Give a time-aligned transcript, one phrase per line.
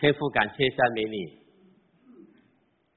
[0.00, 1.38] 天父，感谢赞美你，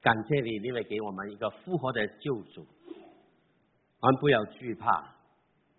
[0.00, 2.66] 感谢你，因为给我们一个复活的救主。
[4.00, 5.14] 我们不要惧怕，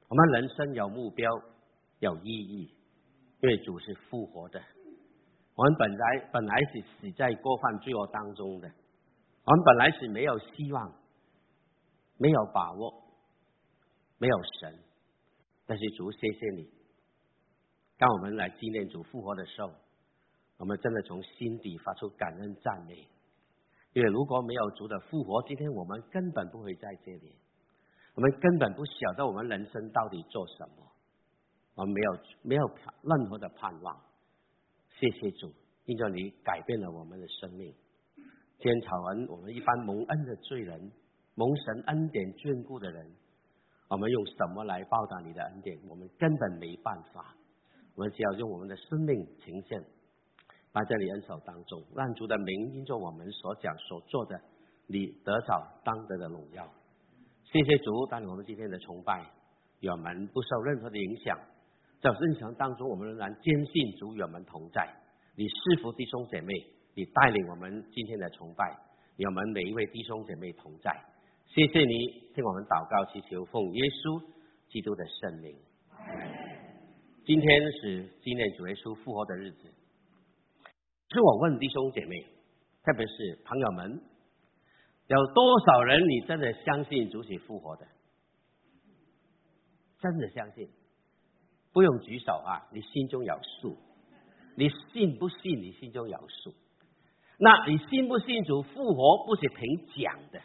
[0.08, 1.28] 我们人生有目标，
[1.98, 2.72] 有意义，
[3.42, 4.62] 因为主是复活的。
[5.56, 8.72] 我们本来本来是死在过犯罪恶当中的，
[9.46, 10.94] 我们本来是没有希望，
[12.20, 13.04] 没有把握，
[14.20, 14.78] 没有神。
[15.66, 16.70] 但是主，谢谢你，
[17.98, 19.74] 当我们来纪念主复活的时候。
[20.58, 22.96] 我们真的从心底发出感恩赞美，
[23.94, 27.36] 因为如果没有主的复活，今天我们根本不会在这里，
[28.14, 30.92] 我们根本不晓得我们人生到底做什么，
[31.76, 32.66] 我们没有没有
[33.04, 34.02] 任何的盼望。
[34.98, 35.52] 谢谢主，
[35.84, 37.76] 因着你改变了我们的生命。
[38.58, 40.90] 天草文，我们一般蒙恩的罪人，
[41.36, 43.06] 蒙神恩典眷顾的人，
[43.90, 45.78] 我们用什么来报答你的恩典？
[45.90, 47.36] 我们根本没办法，
[47.96, 49.84] 我们只要用我们的生命呈现。
[50.84, 54.40] 在你恩手当中，让主的名因着我们所讲所做的，
[54.88, 56.70] 你得着当得的荣耀。
[57.44, 59.26] 谢谢主，带领我们今天的崇拜，
[59.80, 61.40] 与我们不受任何的影响。
[62.02, 64.94] 在日常当中，我们仍然坚信主与我们同在。
[65.36, 66.54] 你是否弟兄姐妹，
[66.94, 68.78] 你带领我们今天的崇拜，
[69.16, 70.92] 与我们每一位弟兄姐妹同在。
[71.48, 74.22] 谢谢你，听我们祷告祈求，奉耶稣
[74.70, 75.58] 基督的圣灵。
[77.26, 79.74] 今天是纪念主耶稣复活的日子。
[81.16, 82.26] 是我问弟兄姐妹，
[82.84, 84.02] 特别是朋友们，
[85.08, 87.88] 有多少人你真的相信主是复活的？
[90.02, 90.70] 真的相信？
[91.72, 93.78] 不用举手啊，你心中有数。
[94.58, 95.62] 你信不信？
[95.62, 96.54] 你心中有数。
[97.40, 99.26] 那你信不信主复活？
[99.26, 100.42] 不是凭讲的，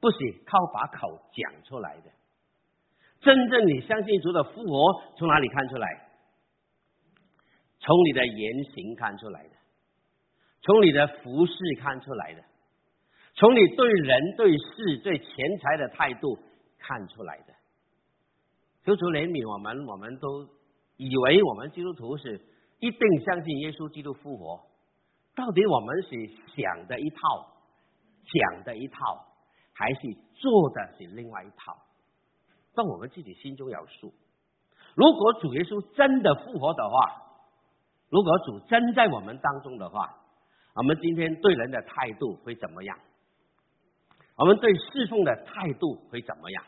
[0.00, 0.16] 不是
[0.46, 2.12] 靠把口讲出来的。
[3.22, 6.05] 真正你相信主的复活，从哪里看出来？
[7.86, 9.50] 从你的言行看出来的，
[10.62, 12.42] 从你的服饰看出来的，
[13.36, 15.26] 从你对人对事对钱
[15.62, 16.36] 财的态度
[16.78, 17.54] 看出来的。
[18.84, 20.48] 求主怜悯我们，我们都
[20.96, 22.40] 以为我们基督徒是
[22.80, 24.66] 一定相信耶稣基督复活，
[25.36, 26.10] 到底我们是
[26.56, 27.52] 想的一套，
[28.26, 29.26] 讲的一套，
[29.72, 30.00] 还是
[30.34, 31.76] 做的是另外一套？
[32.74, 34.12] 但我们自己心中有数。
[34.96, 37.25] 如果主耶稣真的复活的话，
[38.08, 40.16] 如果主真在我们当中的话，
[40.74, 42.98] 我们今天对人的态度会怎么样？
[44.36, 46.64] 我们对侍奉的态度会怎么样？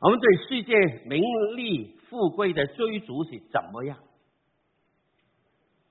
[0.00, 0.74] 我们对世界
[1.06, 1.22] 名
[1.56, 3.98] 利富贵的追逐是怎么样？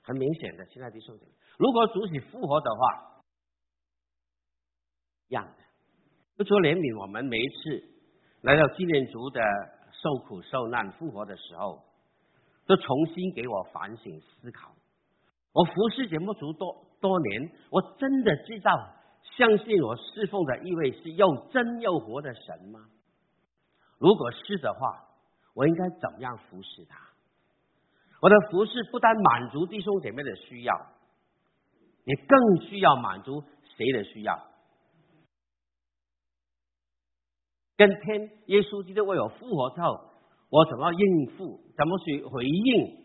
[0.04, 1.18] 很明显的，亲爱的弟兄，
[1.58, 3.22] 如果主是复活的话，
[5.30, 5.44] 样
[6.38, 7.84] 的，求怜悯我们每一次
[8.42, 9.42] 来到纪念主的
[9.92, 11.84] 受苦受难复活的时候。
[12.66, 14.72] 都重新给我反省思考。
[15.54, 18.72] 我服侍节目组多多年，我真的知道
[19.38, 22.88] 相信我侍奉的一位是又真又活的神吗？
[23.98, 25.06] 如果是的话，
[25.54, 27.00] 我应该怎么样服侍他？
[28.22, 30.74] 我的服侍不单满足弟兄姐妹的需要，
[32.06, 33.44] 也更需要满足
[33.78, 34.48] 谁的需要？
[37.78, 40.12] 跟天耶稣基督为我复活之后。
[40.48, 41.60] 我怎么应付？
[41.78, 42.98] 怎么去回应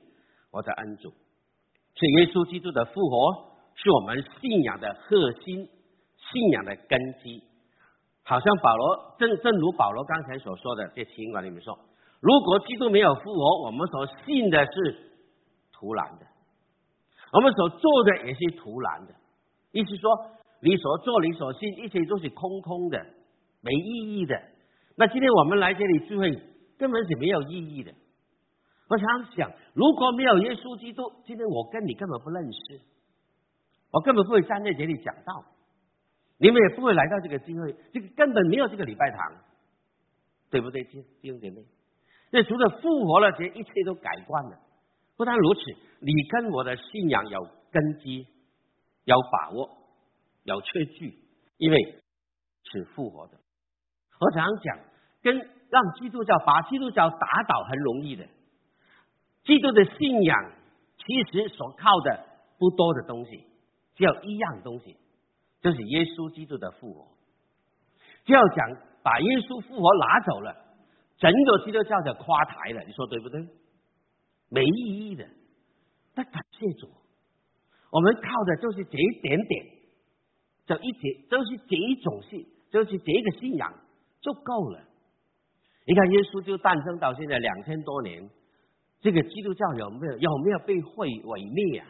[0.50, 1.10] 我的恩主？
[1.10, 5.68] 是耶稣基督的复活，是我们信仰的核心，
[6.16, 7.42] 信仰的根基。
[8.22, 11.78] 好像保罗正正如保罗刚才所说的，这情况里面说，
[12.20, 14.96] 如果基督没有复活，我们所信的是
[15.72, 16.26] 徒然的，
[17.32, 19.14] 我们所做的也是徒然的。
[19.72, 20.10] 意思说，
[20.62, 23.04] 你所做、你所信，一切都是空空的，
[23.60, 24.40] 没意义的。
[24.96, 26.42] 那今天我们来这里聚会。
[26.80, 27.92] 根本是没有意义的。
[28.90, 32.80] 我想想，如果没有耶稣基督，今天我跟你根本不认识，
[33.92, 35.44] 我根本不会站在这里讲道，
[36.38, 39.32] 你们也不会来到这个机会，这个根本没有这个礼拜堂，
[40.50, 41.64] 对不对，弟兄姐妹？
[42.32, 44.58] 那除了复活了，这一切都改观了。
[45.16, 45.60] 不但如此，
[46.00, 48.26] 你跟我的信仰有根基，
[49.04, 49.70] 有把握，
[50.42, 51.16] 有确据，
[51.58, 52.02] 因为
[52.64, 53.38] 是复活的。
[54.20, 54.78] 我常讲
[55.22, 55.60] 跟。
[55.70, 58.26] 让基督教把基督教打倒很容易的，
[59.50, 60.52] 基督的信仰
[60.96, 62.24] 其实所靠的
[62.56, 63.44] 不多的东西，
[63.96, 64.96] 只有一样东西，
[65.60, 67.08] 就是耶稣基督的复活。
[68.24, 68.68] 就要讲
[69.02, 70.54] 把耶稣复活拿走了，
[71.18, 73.44] 整个基督教就垮台了，你说对不对？
[74.50, 75.26] 没意义的。
[76.14, 76.86] 那感谢主，
[77.90, 79.66] 我们靠的就是这一点点，
[80.66, 83.74] 就一节，就是这一种信，就是这个信仰
[84.20, 84.80] 就够了。
[85.86, 88.30] 你看，耶稣就诞生到现在两千多年，
[89.00, 91.86] 这个基督教有没有有没有被毁毁灭啊？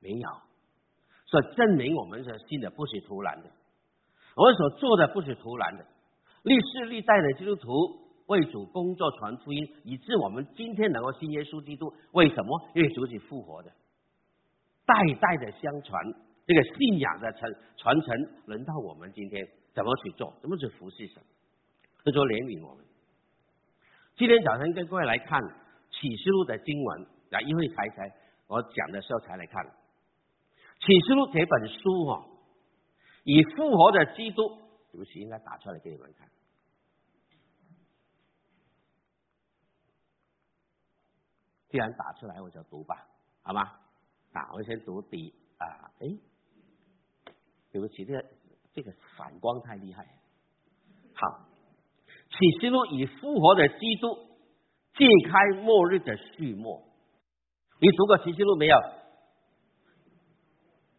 [0.00, 0.28] 没有，
[1.26, 3.50] 所以证明我们所信的不是突然的，
[4.34, 5.86] 我们所做的不是突然的。
[6.42, 7.70] 历世历代的基督徒
[8.26, 11.92] 为主工作传福音，以致我们今天能够信耶稣基督。
[12.10, 12.68] 为什么？
[12.74, 13.70] 因为主是复活的，
[14.84, 16.02] 代代的相传，
[16.44, 18.16] 这个信仰的传传承，
[18.46, 21.22] 轮到我们今天怎么去做，怎么去服侍神，
[22.02, 22.84] 这就怜悯我们。
[24.16, 25.40] 今天早晨跟各位来看
[26.02, 28.12] 启示录的经文，啊，因为才才
[28.48, 29.64] 我讲的时候才来看
[30.80, 32.26] 启示录这本书哦，
[33.22, 34.48] 以复活的基督，
[34.90, 36.28] 对不起，应该打出来给你们看。
[41.68, 43.06] 既然打出来，我就读吧，
[43.42, 43.62] 好吗？
[44.32, 46.08] 啊，我先读第啊，哎，
[47.70, 48.24] 对不起，这个
[48.72, 50.04] 这个反光太厉害。
[51.14, 51.46] 好，
[52.28, 54.31] 启示录以复活的基督
[54.94, 56.84] 揭开末日的序幕。
[57.80, 58.76] 你读过启示录没有？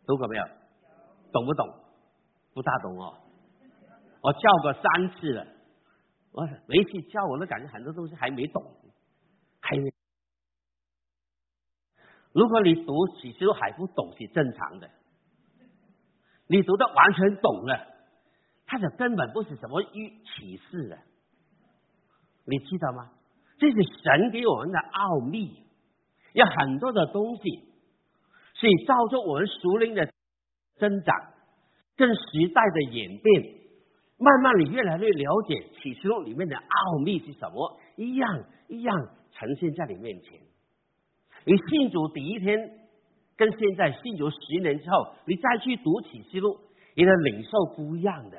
[0.05, 0.43] 读过没有？
[1.31, 1.67] 懂不懂？
[2.53, 3.17] 不大懂哦。
[4.21, 5.47] 我叫过三次了，
[6.31, 8.63] 我每次叫我都感觉很多东西还没懂，
[9.59, 9.91] 还没。
[12.31, 14.89] 如果你读启示录还不懂是正常的，
[16.47, 17.87] 你读的完全懂了，
[18.65, 20.99] 它的根本不是什么预启示的，
[22.45, 23.11] 你知道吗？
[23.59, 25.63] 这是神给我们的奥秘，
[26.33, 27.43] 有很多的东西
[28.55, 30.11] 所以造就我们熟龄的
[30.77, 31.15] 增长，
[31.95, 33.55] 跟时代的演变，
[34.17, 38.95] 慢慢你越来越了解启示录里面的奥秘是什么，一样一样
[39.33, 40.39] 呈现在你面前。
[41.45, 42.57] 你信主第一天，
[43.35, 46.57] 跟现在信主十年之后，你再去读启示录，
[46.95, 48.37] 你的领受不一样的，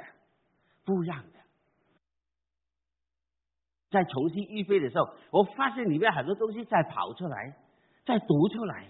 [0.85, 1.34] 不一样的。
[3.95, 7.55] 在重新预备的时候，我发现里面很多东西在跑出来，
[8.05, 8.89] 在读出来，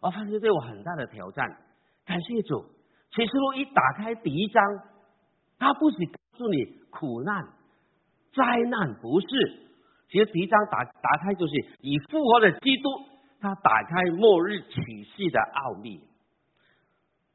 [0.00, 1.46] 我发现对我很大的挑战。
[2.06, 2.64] 感谢主，
[3.14, 4.64] 启示录一打开第一章，
[5.58, 7.44] 它不是告诉你苦难、
[8.32, 9.26] 灾难，不是。
[10.08, 11.52] 其实第一章打打开就是
[11.82, 12.88] 以复活的基督。
[13.42, 16.00] 他打开末日启示的奥秘，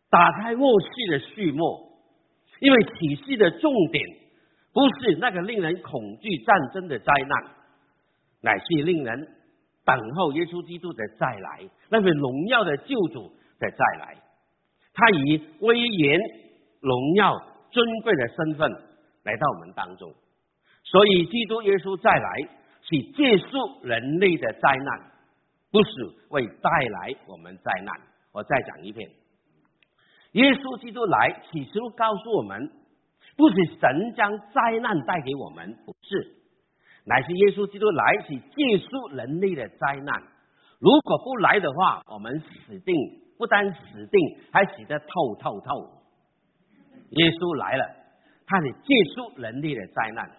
[0.10, 2.00] 打开末世的序幕，
[2.62, 4.06] 因为启示的重点
[4.78, 7.52] 不是那个令人恐惧战争的灾难，
[8.42, 9.28] 乃是令人
[9.84, 13.28] 等候耶稣基督的再来，那位荣耀的救主
[13.58, 14.16] 的再来。
[14.94, 16.20] 他以威严、
[16.80, 17.36] 荣耀、
[17.72, 18.72] 尊贵的身份
[19.24, 20.14] 来到我们当中，
[20.84, 22.30] 所以基督耶稣再来
[22.84, 25.12] 是结束人类的灾难。
[25.72, 25.90] 不是
[26.30, 27.96] 为带来我们灾难。
[28.32, 29.10] 我再讲一遍，
[30.34, 32.70] 耶稣基督来，启示录告诉我们，
[33.38, 36.36] 不是神将灾难带给我们，不是，
[37.06, 40.24] 乃是耶稣基督来，是结束人类的灾难。
[40.80, 42.95] 如果不来的话，我们死定，
[43.38, 44.19] 不单死定，
[44.51, 45.69] 还死得透透透。
[47.12, 47.86] 耶稣来了，
[48.45, 50.30] 他是结束人类的灾难，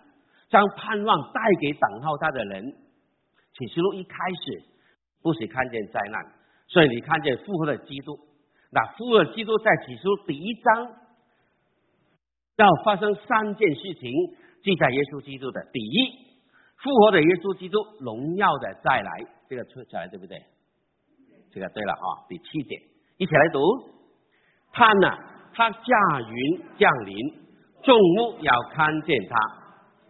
[0.51, 2.75] 将盼望带给等候他的人。
[3.55, 4.77] 启示录一开始。
[5.21, 6.25] 不是看见灾难，
[6.69, 8.17] 所以你看见复活的基督。
[8.71, 10.95] 那复活的基督在起初第一章
[12.59, 14.11] 要发生三件事情，
[14.65, 15.65] 记载耶稣基督的。
[15.73, 16.11] 第一，
[16.83, 19.11] 复活的耶稣基督荣耀的再来，
[19.49, 20.37] 这个出来对不对？
[21.53, 22.27] 这个对了哈。
[22.29, 22.83] 第七点，
[23.17, 23.61] 一起来读。
[24.73, 25.17] 他呢，
[25.55, 27.17] 他驾云降临，
[27.85, 29.37] 众目要看见他，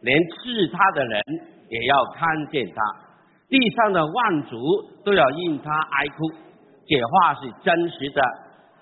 [0.00, 1.22] 连刺他的人
[1.68, 2.80] 也要看见他。
[3.50, 4.56] 地上的万族
[5.04, 6.30] 都要因他哀哭，
[6.86, 8.22] 这话是真实的。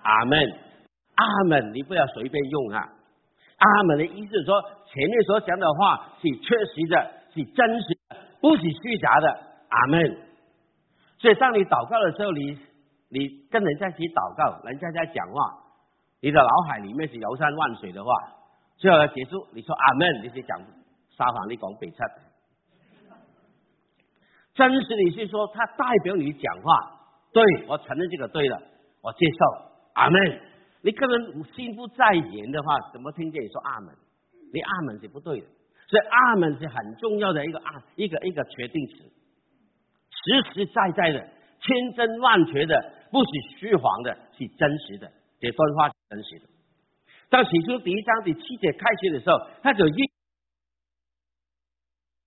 [0.02, 0.38] 阿门，
[1.16, 1.72] 阿门。
[1.74, 2.92] 你不要随便用啊。
[3.56, 9.28] 阿门的意思是说，前面所讲的话是确实的，是真实的，不是虚假的。
[9.68, 10.18] 阿门。
[11.18, 12.58] 所以，当你祷告的时候，你
[13.08, 15.58] 你跟人家一起祷告，人家在讲话，
[16.20, 18.12] 你的脑海里面是游山万水的话，
[18.76, 20.60] 最后结束，你说阿门，你是讲
[21.16, 21.96] 撒谎，你讲北七。
[24.54, 27.00] 真实你是说，他代表你讲话，
[27.32, 28.60] 对我承认这个对了，
[29.02, 30.40] 我接受，阿门。
[30.86, 33.92] 你个人心不在焉的话，怎么听见你说阿门？
[34.54, 35.46] 你阿门是不对的，
[35.88, 41.28] 所以阿门是很重要的一个啊，一个一个决定词，实实在在的，
[41.60, 46.46] 千真万确的，不是虚谎的，是真实的，这段话是真实的。
[47.30, 50.10] 当起初第一章第七节开始的时候，他就一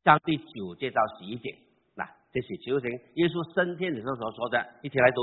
[0.04, 1.56] 章第九节到十一节。
[1.96, 5.22] 那这是求神耶稣升天的时候所说的，一起来读。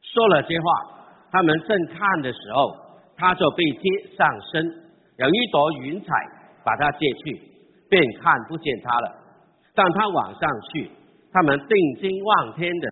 [0.00, 1.01] 说了些话，
[1.32, 2.76] 他们正看的时候，
[3.16, 4.66] 他就被接上身，
[5.16, 6.06] 有一朵云彩
[6.62, 7.40] 把他接去，
[7.88, 9.18] 便看不见他了。
[9.74, 10.90] 当他往上去，
[11.32, 12.88] 他们定睛望天的，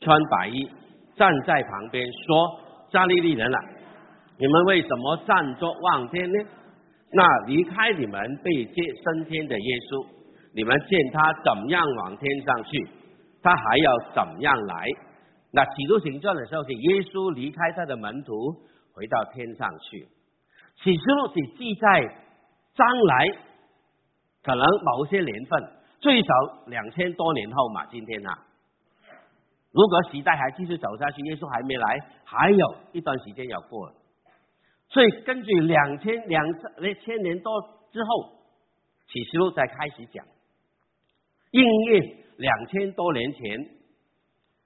[0.00, 0.70] 穿白衣
[1.16, 2.60] 站在旁边说
[2.90, 3.60] ：“加利利人啊，
[4.38, 6.38] 你们为什么站着望天呢？
[7.12, 10.06] 那离开你们被接升天的耶稣，
[10.54, 12.88] 你们见他怎样往天上去，
[13.42, 14.88] 他还要怎样来？
[15.54, 18.34] 那启示行传的时候是耶稣离开他的门徒，
[18.92, 20.08] 回到天上去。
[20.82, 22.02] 启示录是记载
[22.74, 23.28] 将来，
[24.42, 25.62] 可能某些年份，
[26.00, 26.28] 最少
[26.66, 27.86] 两千多年后嘛。
[27.86, 28.42] 今天啊。”
[29.70, 33.92] 如果时代还继续走下去，耶稣还没来，还有一段时间要过。
[34.88, 36.44] 所以根据两千两
[36.80, 37.60] 千千年多
[37.92, 38.32] 之后，
[39.06, 40.24] 启示录再开始讲，
[41.52, 43.68] 应验两千多年前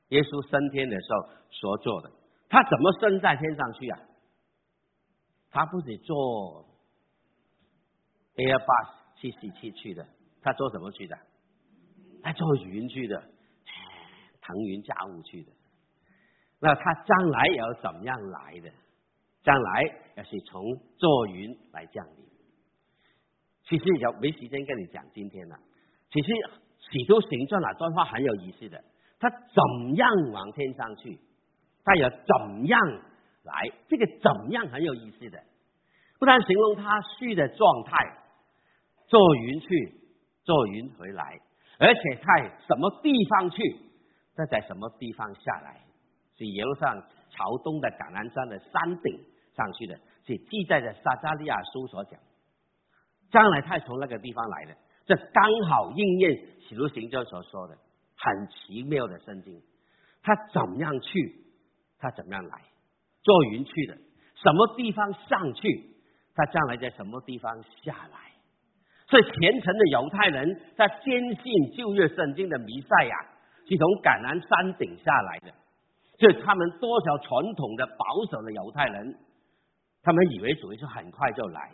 [0.09, 2.11] 耶稣升天的时候所做的。
[2.49, 4.01] 他怎么升在天上去啊？
[5.51, 6.67] 他不是坐
[8.37, 8.89] Airbus
[9.21, 10.07] 七四七去的，
[10.43, 11.19] 他坐什么去的？
[12.23, 13.23] 他坐云去的。
[14.41, 15.53] 腾云驾雾去的，
[16.59, 18.73] 那他将来要怎么样来的？
[19.43, 19.83] 将来
[20.17, 20.65] 要是从
[20.97, 22.25] 坐云来降临。
[23.65, 25.59] 其实有没时间跟你讲今天了。
[26.11, 26.33] 其实
[26.81, 28.83] 《使徒行传》那段话很有意思的，
[29.19, 31.19] 他怎样往天上去，
[31.85, 32.81] 他要怎样
[33.45, 33.71] 来？
[33.89, 35.43] 这个怎样很有意思的，
[36.19, 38.17] 不但形容他去的状态，
[39.07, 39.95] 坐云去，
[40.45, 41.41] 坐云回来，
[41.79, 43.61] 而且在什么地方去？
[44.37, 45.81] 他在什么地方下来？
[46.37, 49.21] 是耶路上朝东的橄榄山的山顶
[49.57, 52.21] 上去的，是记载在撒加利亚书所讲。
[53.31, 57.77] 将来他从那个地方来的，这刚好应验使徒行传所说的，
[58.19, 59.63] 很奇妙的圣经。
[60.23, 61.35] 他怎么样去？
[61.99, 62.63] 他怎么样来？
[63.23, 63.97] 坐云去的，
[64.35, 65.97] 什么地方上去？
[66.35, 68.19] 他将来在什么地方下来？
[69.09, 73.17] 所以虔诚的犹太人在坚信旧约圣经的弥赛亚。
[73.71, 75.53] 是从橄榄山顶下来的，
[76.19, 79.15] 所以他们多少传统的保守的犹太人，
[80.03, 81.71] 他们以为主耶稣很快就来。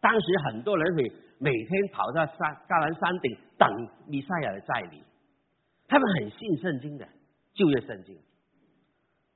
[0.00, 3.70] 当时很多人会每天跑到山橄榄山顶等
[4.08, 5.00] 弥赛亚的再临，
[5.94, 7.06] 他们很信圣经的
[7.54, 8.18] 旧约圣经。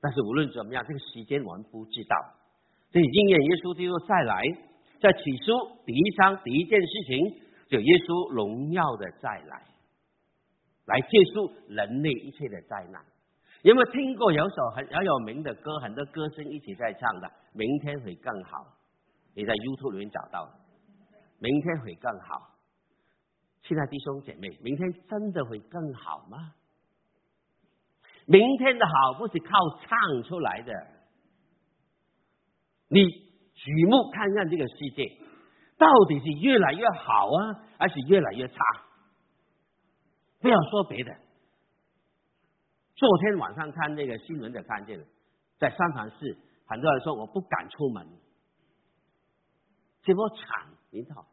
[0.00, 2.16] 但是无论怎么样，这个时间我们不知道。
[2.90, 4.42] 所以应验耶稣基督再来，
[4.98, 5.54] 在起初
[5.86, 7.30] 第一章第一件事情，
[7.68, 9.62] 就耶稣荣耀的再来。
[10.86, 13.04] 来结束人类一切的灾难。
[13.62, 15.78] 有没有听过有首很很有名的歌？
[15.78, 18.66] 很多歌声一起在唱的，明天会更好。
[19.32, 20.50] 你在 YouTube 里面找到，
[21.38, 22.57] 明天会更好。
[23.68, 26.54] 亲爱的弟兄姐妹，明天真的会更好吗？
[28.25, 29.50] 明天的好不是靠
[29.82, 30.72] 唱出来的。
[32.88, 33.04] 你
[33.52, 35.04] 举目看看这个世界，
[35.76, 38.56] 到底是越来越好啊，还是越来越差？
[40.40, 41.14] 不要说别的。
[42.94, 45.04] 昨天晚上看那个新闻，的看见了，
[45.58, 48.08] 在三藩市，很多人说我不敢出门，
[50.00, 50.38] 这波抢，
[50.90, 51.26] 你知道，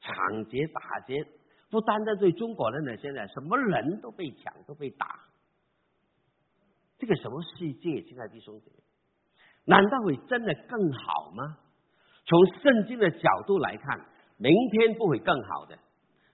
[0.00, 1.24] 抢劫打劫，
[1.74, 5.18] 不单单对中国人呢，现在什么人都被抢，都被打，
[6.98, 8.00] 这个什么世界？
[8.02, 8.76] 亲爱的弟兄姐妹，
[9.64, 11.58] 难道会真的更好吗？
[12.26, 14.06] 从圣经的角度来看，
[14.38, 15.76] 明天不会更好的。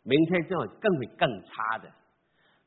[0.02, 1.88] 明天就会更会更差的，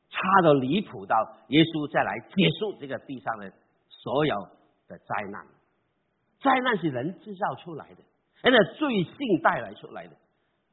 [0.09, 1.15] 差到离谱到
[1.49, 3.51] 耶稣再来结束这个地上的
[3.89, 4.35] 所有
[4.87, 5.45] 的灾难。
[6.41, 8.03] 灾难是人制造出来的，
[8.43, 10.15] 人的罪性带来出来的。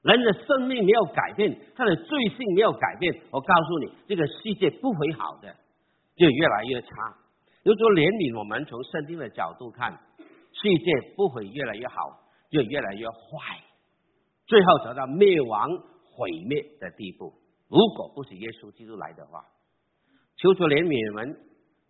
[0.03, 3.15] 人的生命没有改变，他的罪性没有改变。
[3.31, 5.55] 我告诉你，这个世界不会好的，
[6.17, 6.89] 就越来越差。
[7.65, 9.93] 如果怜悯我们从圣经的角度看，
[10.53, 11.95] 世界不会越来越好，
[12.51, 13.61] 就越来越坏，
[14.47, 15.69] 最后走到灭亡。
[16.13, 17.33] 毁灭的地步，
[17.69, 19.43] 如果不是耶稣基督来的话，
[20.37, 21.35] 求主怜悯我们。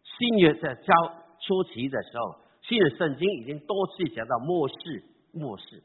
[0.04, 0.92] 新约在教
[1.40, 5.02] 初期的时候，新约圣经已经多次讲到末世，
[5.32, 5.82] 末世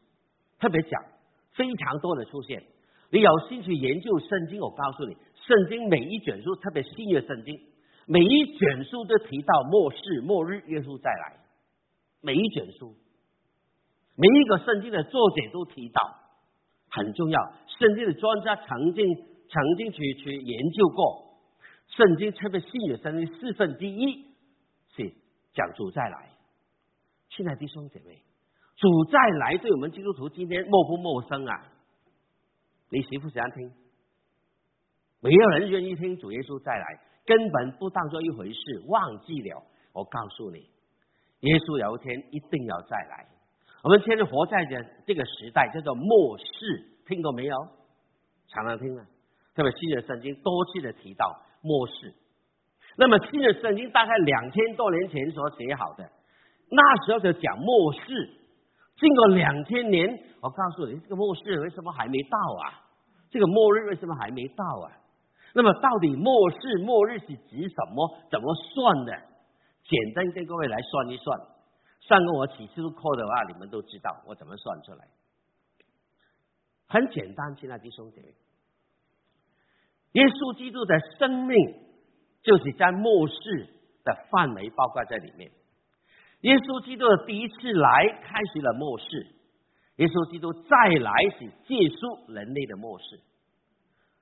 [0.60, 1.02] 特别讲
[1.56, 2.64] 非常多的出现。
[3.12, 5.16] 你有兴趣研究圣经，我告诉你，
[5.48, 7.60] 圣经每一卷书，特别新约圣经，
[8.06, 11.40] 每一卷书都提到末世、末日，耶稣再来。
[12.22, 12.96] 每一卷书，
[14.16, 16.02] 每一个圣经的作者都提到，
[16.90, 17.54] 很重要。
[17.80, 19.16] 圣经的专家曾经
[19.48, 21.38] 曾经去去研究过，
[21.88, 24.26] 圣经特别新约圣经四分之一
[24.96, 25.14] 是
[25.54, 26.32] 讲主再来。
[27.30, 28.24] 亲爱的弟兄姐妹，
[28.78, 31.72] 主再来对我们基督徒今天陌不陌生啊？
[32.92, 33.72] 你喜不喜欢听？
[35.22, 39.64] 没有人愿意听主耶稣再来，根本不当做一回事，忘记了。
[39.94, 40.60] 我告诉你，
[41.40, 43.26] 耶稣有一天一定要再来。
[43.82, 46.92] 我们现在活在的这个时代叫做末世。
[47.08, 47.56] 听过没有？
[48.48, 49.06] 常常听啊，
[49.56, 52.14] 特别新约圣经多次的提到末世。
[52.98, 56.12] 那么新的圣经大概两千多年前所写好的，
[56.70, 58.42] 那时候就讲末世。
[59.06, 62.82] 经过两千年，我告诉你，这个末世为什么还没到啊？
[63.30, 64.90] 这个末日为什么还没到啊？
[65.54, 68.18] 那么到底末世末日是指什么？
[68.32, 69.14] 怎么算的？
[69.84, 71.40] 简单跟各位来算一算。
[72.02, 75.08] 上过我启示录课的话，你们都知道我怎么算出来。
[76.88, 78.34] 很简单，亲爱的弟兄姐妹，
[80.14, 81.56] 耶稣基督的生命
[82.42, 83.70] 就是在末世
[84.04, 85.52] 的范围包括在里面。
[86.46, 89.26] 耶稣基督的第一次来开始了末世，
[89.96, 93.20] 耶稣基督再来是结束人类的末世。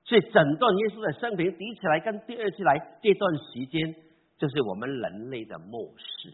[0.04, 3.94] 所以整段耶稣的生平，第一次来跟第二次来这段时间，
[4.38, 6.32] 就是我们人类的末世。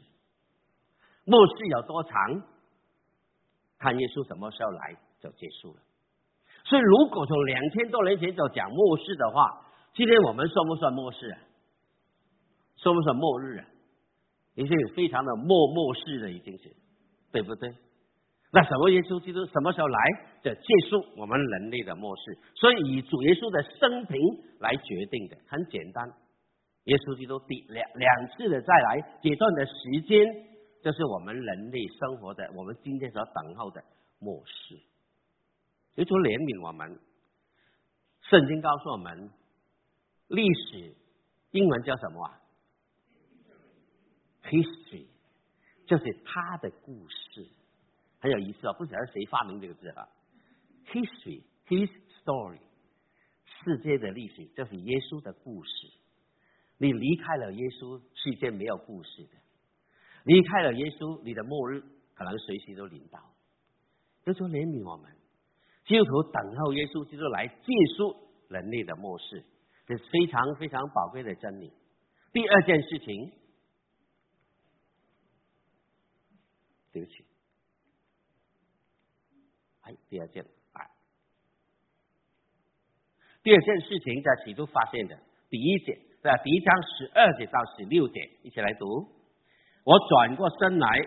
[1.25, 2.43] 末世有多长？
[3.79, 5.81] 看耶稣什么时候来就结束了。
[6.67, 11.31] 所以，如果从两千多年前就讲末世的话，今天我们算不算末世？
[11.31, 11.39] 啊？
[12.77, 13.67] 算不算末日啊？
[14.55, 16.75] 已经非常的末末世了，已经是，
[17.33, 17.73] 对不对？
[18.53, 19.99] 那什么耶稣基督什么时候来，
[20.43, 22.37] 就结束我们人类的末世。
[22.57, 24.19] 所以以主耶稣的生平
[24.59, 26.05] 来决定的，很简单。
[26.85, 30.27] 耶稣基督第两两次的再来，阶段的时间，
[30.83, 33.81] 就是我们人类生活的，我们今天所等候的
[34.19, 34.75] 末世。
[35.95, 36.99] 耶稣怜悯我们，
[38.23, 39.31] 圣经告诉我们，
[40.27, 40.97] 历史
[41.53, 42.40] 英文叫什么啊
[44.51, 45.07] ？History
[45.87, 47.47] 就是他的故事，
[48.21, 48.73] 很有意思啊！
[48.73, 50.09] 不晓得谁发明这个字哈
[50.89, 51.89] ？History，His
[52.21, 52.59] story，
[53.63, 55.71] 世界的历史就是耶稣的故事。
[56.79, 59.37] 你离开了耶稣，世界没有故事的；
[60.25, 63.21] 离开了耶稣，你的末日可能随时都临到。
[64.27, 65.13] 耶稣怜悯我们，
[65.87, 68.17] 基督徒等候耶稣基督来结束
[68.49, 69.45] 人类的末世，
[69.87, 71.73] 这是非常非常宝贵的真理。
[72.33, 73.33] 第二件事情。
[76.93, 77.25] 对不起，
[79.83, 80.91] 哎，第二件，哎，
[83.45, 85.17] 第二件事情在启初发现的，
[85.49, 89.07] 第一节在第一章十二节到十六节，一起来读。
[89.85, 91.01] 我转过身来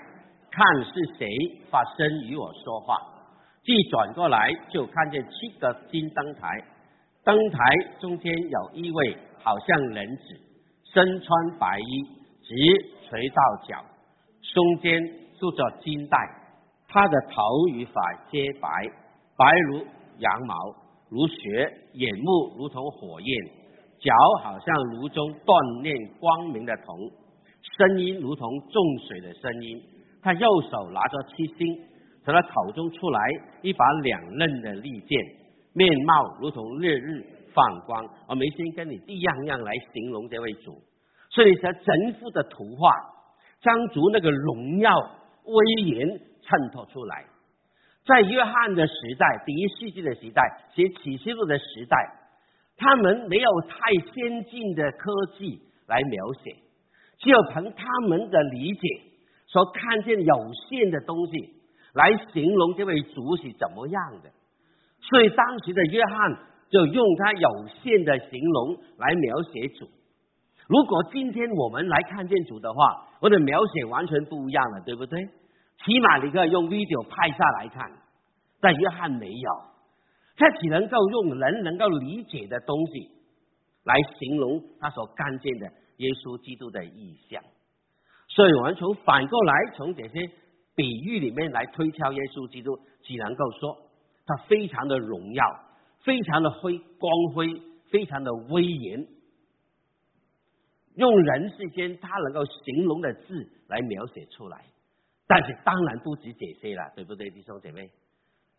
[0.50, 1.28] 看是谁
[1.70, 2.98] 发声与我说话，
[3.64, 6.48] 既转过来就看见七个金灯台，
[7.26, 7.60] 灯台
[8.00, 10.24] 中间有一位好像人子，
[10.94, 12.04] 身穿白衣，
[12.42, 12.56] 直
[13.10, 13.86] 垂到脚，
[14.54, 15.23] 中间。
[15.44, 16.18] 就叫金带，
[16.88, 18.02] 他的头与发
[18.32, 18.70] 皆白，
[19.36, 19.80] 白如
[20.20, 20.56] 羊毛，
[21.10, 23.46] 如雪；眼目如同火焰，
[24.00, 26.96] 脚好像炉中锻炼光明的铜，
[27.76, 29.84] 声音如同重水的声音。
[30.22, 31.76] 他右手拿着七星，
[32.24, 33.20] 从他口中出来
[33.62, 35.20] 一把两刃的利剑，
[35.74, 37.22] 面貌如同烈日
[37.54, 38.08] 放光。
[38.30, 40.72] 我没先跟你一样样来形容这位主，
[41.32, 42.90] 所以说整幅的图画，
[43.62, 44.90] 张族那个荣耀。
[45.46, 46.08] 威严
[46.42, 47.26] 衬托出来，
[48.06, 50.42] 在约翰的时代，第一世纪的时代，
[50.76, 51.98] 写启示录的时代，
[52.78, 53.78] 他们没有太
[54.14, 56.56] 先进的科技来描写，
[57.20, 58.88] 只有凭他们的理解，
[59.48, 60.36] 所看见有
[60.70, 61.54] 限的东西
[61.94, 64.30] 来形容这位主是怎么样的。
[65.02, 66.38] 所以当时的约翰
[66.70, 69.88] 就用他有限的形容来描写主。
[70.68, 75.18] 如果今天我们来看见主的话，我的描写完全不一样了，对不对？
[75.86, 77.90] 起码你可以用 video 拍下来看，
[78.60, 79.50] 但约翰没有，
[80.36, 83.10] 他只能够用人能够理解的东西
[83.86, 87.42] 来形容他所看见的耶稣基督的意象。
[88.28, 90.30] 所以我们从反过来从这些
[90.76, 93.78] 比喻里面来推敲耶稣基督，只能够说
[94.26, 95.46] 他非常的荣耀，
[96.04, 99.08] 非常的辉光辉，非常的威严。
[100.96, 104.66] 用人世间他能够形容的字来描写出来，
[105.28, 107.90] 但是当然不止这些了，对不对，弟兄姐妹？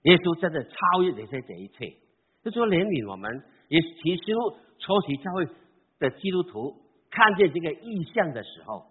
[0.03, 1.97] 耶稣真的超越这些这一切。
[2.42, 4.23] 就说怜悯我们，也其实
[4.79, 5.47] 初期教会
[5.99, 6.77] 的基督徒
[7.11, 8.85] 看见这个意象的时候，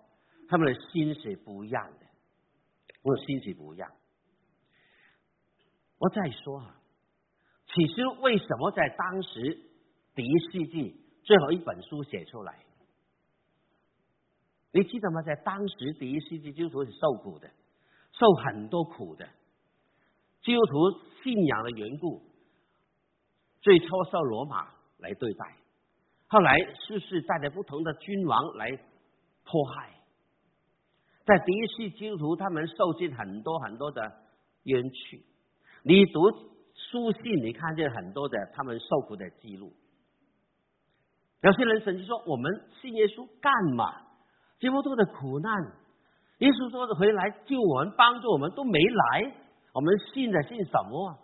[0.49, 2.05] 他们的心是不一样的，
[3.03, 3.91] 我的心是不一样。
[5.99, 6.75] 我再说啊，
[7.67, 9.59] 其实为什么在当时
[10.15, 12.57] 第一世纪最后一本书写出来？
[14.73, 15.21] 你记得吗？
[15.21, 17.47] 在当时第一世纪基督徒是受苦的，
[18.11, 19.29] 受很多苦的。
[20.41, 22.23] 基督徒信仰的缘故，
[23.61, 25.57] 最初受罗马来对待，
[26.27, 26.57] 后来
[26.87, 28.71] 世世代代不同的君王来
[29.45, 29.91] 迫害。
[31.23, 34.11] 在第一世纪基督徒，他们受尽很多很多的
[34.63, 35.23] 冤屈。
[35.83, 36.31] 你读
[36.73, 39.71] 书信，你看见很多的他们受苦的记录。
[41.41, 44.01] 有些人甚至说：“我们信耶稣干嘛？
[44.63, 45.51] 这么多的苦难，
[46.37, 49.35] 耶稣说的回来救我们、帮助我们都没来，
[49.73, 51.19] 我们信的信什么？”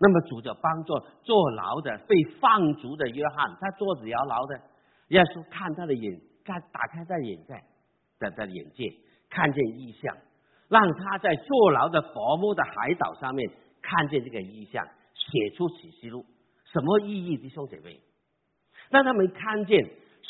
[0.00, 4.58] 那么主就帮助坐牢的、被放逐的约翰，他坐着摇牢的，
[5.08, 7.62] 耶稣看他的眼，看打开他的眼界，
[8.18, 8.90] 的的眼界，
[9.28, 10.16] 看见异象，
[10.68, 13.50] 让他在坐牢的薄暮的海岛上面
[13.82, 14.82] 看见这个异象，
[15.12, 16.24] 写出启示录，
[16.72, 17.36] 什么意义？
[17.36, 18.00] 弟兄姐妹，
[18.88, 19.78] 让他们看见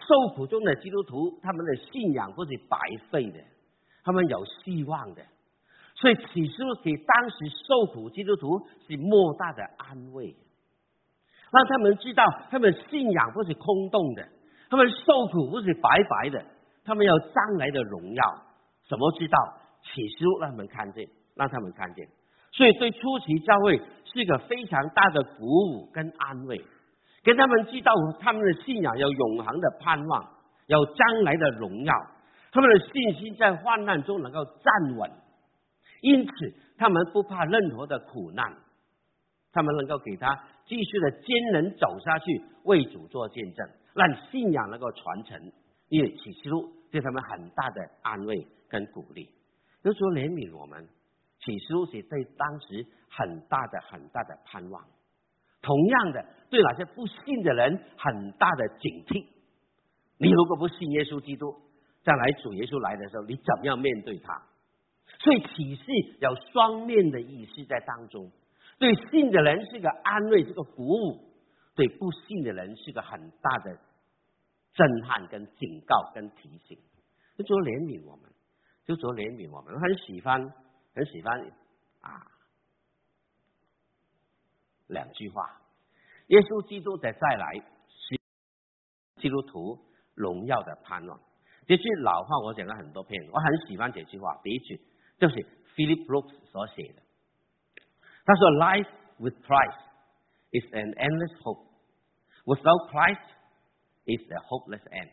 [0.07, 2.79] 受苦中的基督徒，他们的信仰不是白
[3.11, 3.39] 费的，
[4.05, 5.23] 他们有希望的。
[5.95, 10.37] 所以启示给当时受苦基督徒是莫大的安慰，
[11.53, 14.29] 让他们知道他们信仰不是空洞的，
[14.69, 16.45] 他们受苦不是白白的，
[16.85, 18.23] 他们有将来的荣耀。
[18.89, 19.39] 怎么知道？
[19.83, 22.09] 启示让他们看见，让他们看见。
[22.53, 26.65] 所以对初期教会是一个非常大的鼓舞跟安慰，
[27.25, 30.31] 跟他们知道他们的信仰有永恒的盼望，
[30.67, 31.93] 有将来的荣耀，
[32.53, 35.11] 他们的信心在患难中能够站稳。
[36.03, 36.33] 因此，
[36.77, 38.55] 他们不怕任何的苦难，
[39.53, 45.53] 他们能够给他继续的坚韧走下去，为主做见证，让信仰能够传承。
[45.89, 49.31] 因为启示录对他们很大的安慰跟鼓励，
[49.83, 50.87] 就说怜悯我们。
[51.41, 54.83] 启示录是对当时很大的很大的盼望，
[55.65, 59.27] 同样的对那些不信的人很大的警惕。
[60.19, 61.57] 你如果不信耶稣基督，
[62.05, 64.43] 将来主耶稣来的时候，你怎么样面对他？
[65.19, 65.83] 所以启示
[66.21, 68.31] 有双面的意思在当中，
[68.79, 71.19] 对信的人是个安慰，是个鼓舞；
[71.75, 73.79] 对不信的人是个很大的
[74.75, 76.79] 震撼、跟警告、跟提醒。
[77.37, 78.31] 就做怜悯我们，
[78.85, 79.75] 就做怜悯我们。
[79.75, 80.41] 我很喜欢，
[80.95, 81.41] 很喜欢
[82.01, 82.27] 啊，
[84.87, 85.61] 两句话：
[86.29, 87.53] 耶稣基督的再来
[87.89, 88.21] 是
[89.21, 89.79] 基督徒
[90.15, 91.21] 荣耀的盼望。
[91.67, 94.41] 这句老话我讲了很多遍，我很喜欢这句话。
[94.43, 94.81] 第一句。
[95.17, 95.37] 就是
[95.77, 97.03] Philip Brooks 所写的。
[98.25, 99.79] 他说：“Life with Christ
[100.51, 101.69] is an endless hope.
[102.45, 103.23] Without Christ
[104.07, 105.11] is a hopeless end。”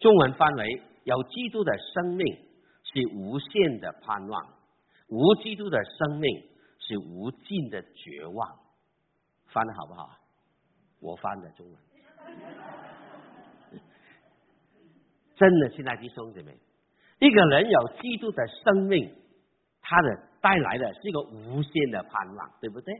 [0.00, 2.34] 中文翻为：有基督的生命
[2.82, 4.54] 是无限的盼望，
[5.08, 8.58] 无基督的生命是无尽的绝望。
[9.54, 10.10] 翻的好不好？
[11.00, 11.78] 我翻的中文。
[15.36, 16.58] 真的，现在弟兄姐妹。
[17.20, 19.14] 一个人有基督的生命，
[19.80, 22.92] 他的带来的是一个无限的盼望，对不对？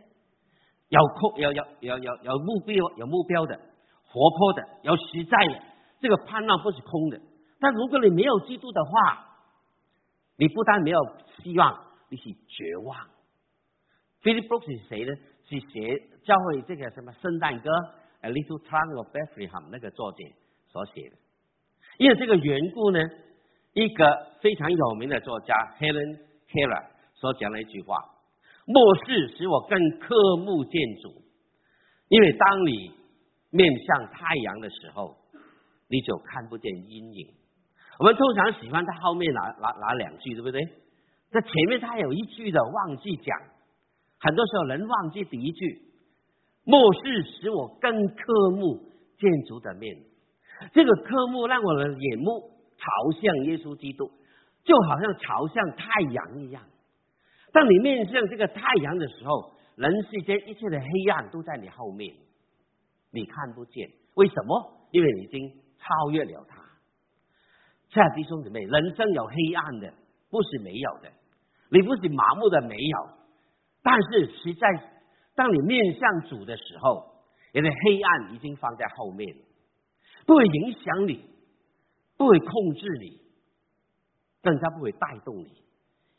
[0.91, 3.59] 有空有有有有有目标有目标的，
[4.05, 5.61] 活泼的，有实在的，
[6.01, 7.21] 这个盼望不是空的。
[7.59, 9.37] 但如果你没有基督的话，
[10.37, 11.01] 你不但没有
[11.43, 12.97] 希望，你是绝望。
[14.23, 15.13] Philip Brooks 是谁呢？
[15.49, 17.71] 是写教会这个什么圣诞歌
[18.23, 20.19] 《A Little Town of Bethlehem》那个作者
[20.69, 21.17] 所写的。
[21.99, 22.99] 因为这个缘故呢。
[23.77, 24.07] 一个
[24.41, 27.97] 非常有名的作家 Helen Keller 所讲了一句话
[28.67, 31.11] ：“末世使我更渴慕建筑，
[32.07, 32.95] 因为当你
[33.51, 35.17] 面向太阳的时候，
[35.89, 37.35] 你就看不见阴影。”
[37.99, 40.63] 我们通常喜欢在后面拿拿拿两句，对不对？
[41.33, 43.37] 在前面他有一句的忘记讲，
[44.19, 45.83] 很多时候人忘记第一句
[46.65, 49.97] ：“末世使我更渴慕建筑的面。”
[50.73, 52.53] 这个科目让我的眼目。
[52.77, 54.11] 朝向耶稣基督，
[54.63, 56.63] 就好像朝向太阳一样。
[57.51, 62.15] 当你面向这个太阳的时候，人世间一切的黑暗都在你后面，
[63.11, 63.89] 你看不见。
[64.15, 64.89] 为什么？
[64.91, 65.49] 因为你已经
[65.79, 66.57] 超越了他。
[67.89, 69.95] 亲爱的弟兄姊妹，人生有黑暗的，
[70.29, 71.11] 不是没有的。
[71.71, 73.09] 你不是麻木的没有，
[73.85, 74.67] 但是实在，
[75.37, 79.37] 当你面向主的时候，你的黑暗已经放在后面，
[80.27, 81.33] 不会影响你。
[82.17, 83.21] 不会控制你，
[84.41, 85.51] 更加不会带动你，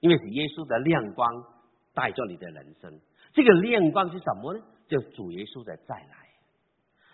[0.02, 1.32] 因为是耶稣的亮光
[1.94, 3.00] 带着你的人生。
[3.32, 4.62] 这个亮光是什么呢？
[4.90, 6.28] 就主耶稣的再来。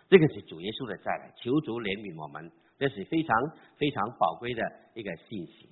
[0.10, 3.38] 这个是主耶稣的再来，求主怜悯我们，这是非常
[3.78, 4.64] 非常宝贵的
[4.96, 5.70] 一个信息。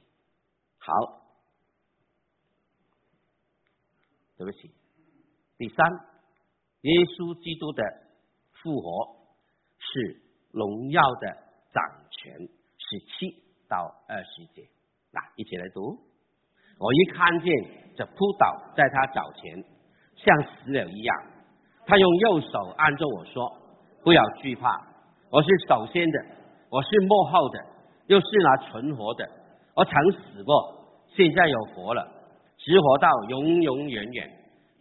[0.78, 0.94] 好，
[4.40, 4.72] 对不起。
[5.58, 5.86] 第三，
[6.84, 7.84] 耶稣基督的
[8.64, 9.18] 复活
[9.78, 10.22] 是
[10.54, 11.28] 荣耀的
[11.74, 12.48] 掌权。
[12.80, 13.36] 十七
[13.68, 14.68] 到二十节，
[15.12, 16.00] 那一起来读。
[16.80, 17.54] 我一看见，
[17.96, 19.64] 就扑倒在他脚前，
[20.16, 21.16] 像死了一样。
[21.86, 23.52] 他用右手按着我说
[24.02, 24.88] ：“不要惧怕，
[25.30, 26.26] 我是首先的，
[26.72, 27.66] 我是幕后的，
[28.08, 29.30] 又是那存活的。
[29.76, 32.19] 我曾死过，现在有活了，
[32.60, 34.30] 直活到永永远远，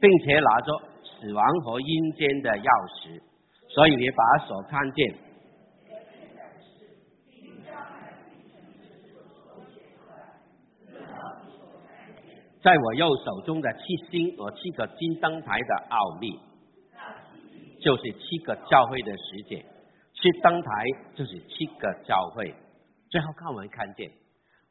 [0.00, 3.22] 并且拿着死亡和阴间的钥匙。
[3.68, 5.14] 所以你把所看见。
[12.60, 16.38] 在我右手中的七星和七个金灯台的奥秘，
[17.80, 19.64] 就是七个教会的时间。
[20.12, 20.70] 七灯台
[21.14, 22.52] 就是七个教会。
[23.08, 24.10] 最后，看我们看见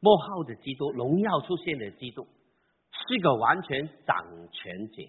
[0.00, 2.26] 幕后的基督，荣耀出现的基督，
[3.06, 4.16] 是个完全掌
[4.50, 5.02] 权者。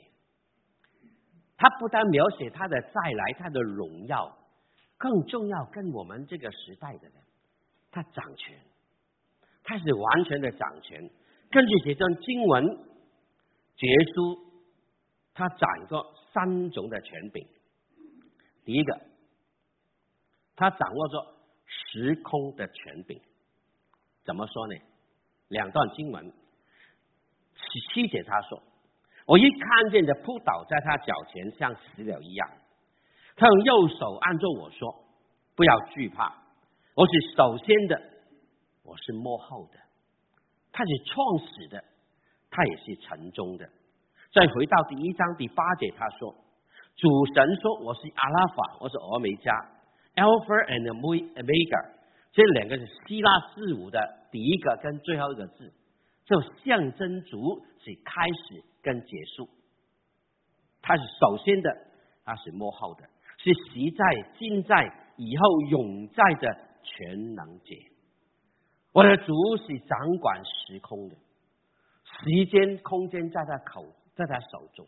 [1.58, 4.38] 他不但描写他的再来，他的荣耀，
[4.97, 7.13] 更重要，跟我们这个时代的人，
[7.91, 8.58] 他掌权，
[9.63, 11.10] 他是完全的掌权。
[11.52, 12.65] 根据这段经文
[13.75, 14.39] 结束，
[15.34, 17.45] 他掌握三种的权柄。
[18.63, 19.02] 第一个，
[20.56, 23.19] 他掌握着时空的权柄。
[24.23, 24.75] 怎么说呢？
[25.47, 26.32] 两段经文，
[27.69, 28.62] 十七节他说。
[29.25, 32.49] 我一看见，就扑倒在他脚前，像死了一样。
[33.36, 35.05] 他用右手按住我说
[35.55, 36.34] ：“不要惧怕，
[36.95, 38.01] 我是首先的，
[38.84, 39.77] 我是幕后的。
[40.71, 41.84] 他是创始的，
[42.49, 43.69] 他也是城中的。”
[44.34, 46.34] 再回到第一章第八节，他说
[46.97, 49.53] ：“主神说我是阿拉法，我是欧梅加
[50.15, 51.91] ，Alpha and Omega。
[52.32, 53.99] 这两个是希腊字母的
[54.32, 55.71] 第一个跟最后一个字，
[56.29, 59.49] 就象征主是开始。”跟结束，
[60.81, 61.69] 他是首先的，
[62.23, 63.03] 他是幕后的，
[63.37, 64.05] 是习在、
[64.39, 67.75] 今在、以后永在的全能者。
[68.93, 71.15] 我的主是掌管时空的，
[72.05, 74.87] 时间、空间在他口，在他手中。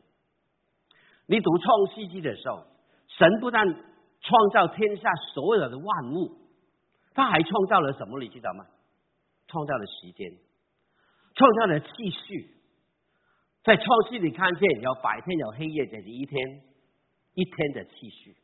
[1.27, 2.65] 你读创世纪的时候，
[3.09, 6.31] 神不但创造天下所有的万物，
[7.13, 8.21] 他还创造了什么？
[8.21, 8.65] 你知道吗？
[9.47, 10.31] 创造了时间，
[11.33, 12.49] 创造了秩序。
[13.63, 16.61] 在创世里看见有白天有黑夜，这是一天
[17.35, 18.35] 一天的次序。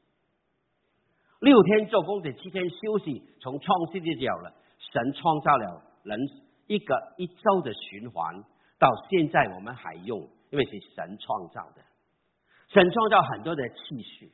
[1.39, 3.23] 六天做工，这七天休息。
[3.39, 6.19] 从创世就有了，神创造了人
[6.67, 8.43] 一个一周的循环，
[8.80, 10.19] 到现在我们还用，
[10.52, 11.84] 因为是神创造的。
[12.69, 14.32] 神创造很多的次序，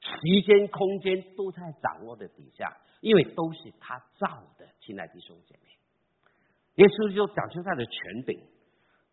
[0.00, 4.68] 时间空间都在掌握的底下，因为都是他造的。
[4.80, 5.70] 亲爱的弟兄姐妹，
[6.80, 8.40] 耶稣就讲出他的权柄。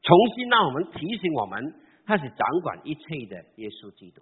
[0.02, 1.60] 重新让我们提醒我们，
[2.06, 4.22] 他是掌管一切的耶稣基督，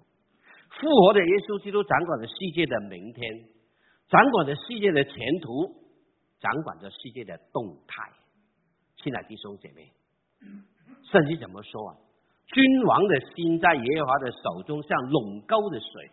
[0.71, 3.21] 复活的耶稣基督掌管着世界的明天，
[4.09, 5.69] 掌管着世界的前途，
[6.39, 8.01] 掌管着世界的动态。
[8.97, 9.91] 亲爱的弟兄姐妹，
[11.11, 11.93] 圣经怎么说啊？
[12.47, 16.09] 君王的心在耶和华的手中，像垄沟的水，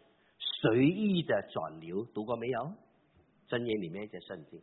[0.60, 2.04] 随意的转流。
[2.12, 2.60] 读过没有？
[3.48, 4.60] 箴言里面的圣经。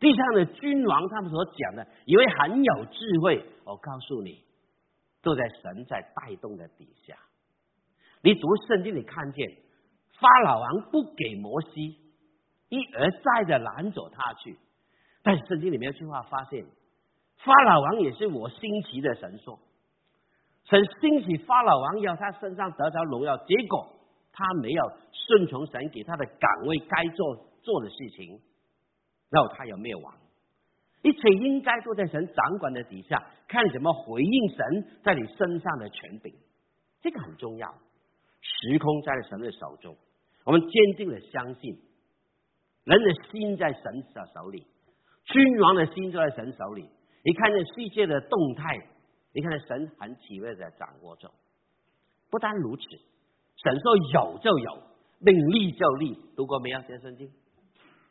[0.00, 3.44] 地上的君王，他们所讲的，以为很有智慧。
[3.64, 4.44] 我告诉你，
[5.22, 7.16] 都在神在带动的底下。
[8.22, 9.50] 你读圣经你看见，
[10.20, 11.96] 法老王不给摩西，
[12.68, 14.56] 一而再的拦阻他去。
[15.22, 16.64] 但是圣经里面有句话，发现
[17.38, 19.58] 法老王也是我兴起的神说，
[20.64, 23.92] 神兴起法老王要他身上得着荣耀，结果
[24.32, 28.40] 他没有顺从神给他的岗位该做做的事情。
[29.30, 30.14] 然后他有灭亡，
[31.02, 36.34] 一切应该都在神掌管的底下，看怎么回应神在你身上的权柄，
[37.02, 37.74] 这个很重要。
[38.40, 39.96] 时空在神的手中，
[40.44, 41.78] 我们坚定的相信，
[42.84, 43.82] 人的心在神
[44.14, 44.66] 的手里，
[45.24, 46.88] 君王的心就在神手里。
[47.24, 48.78] 你看这世界的动态，
[49.34, 51.30] 你看神很体位的掌握着。
[52.30, 52.82] 不单如此，
[53.56, 54.82] 神说有就有，
[55.18, 56.18] 命立就立。
[56.36, 56.80] 读过没有？
[56.88, 57.30] 这圣经。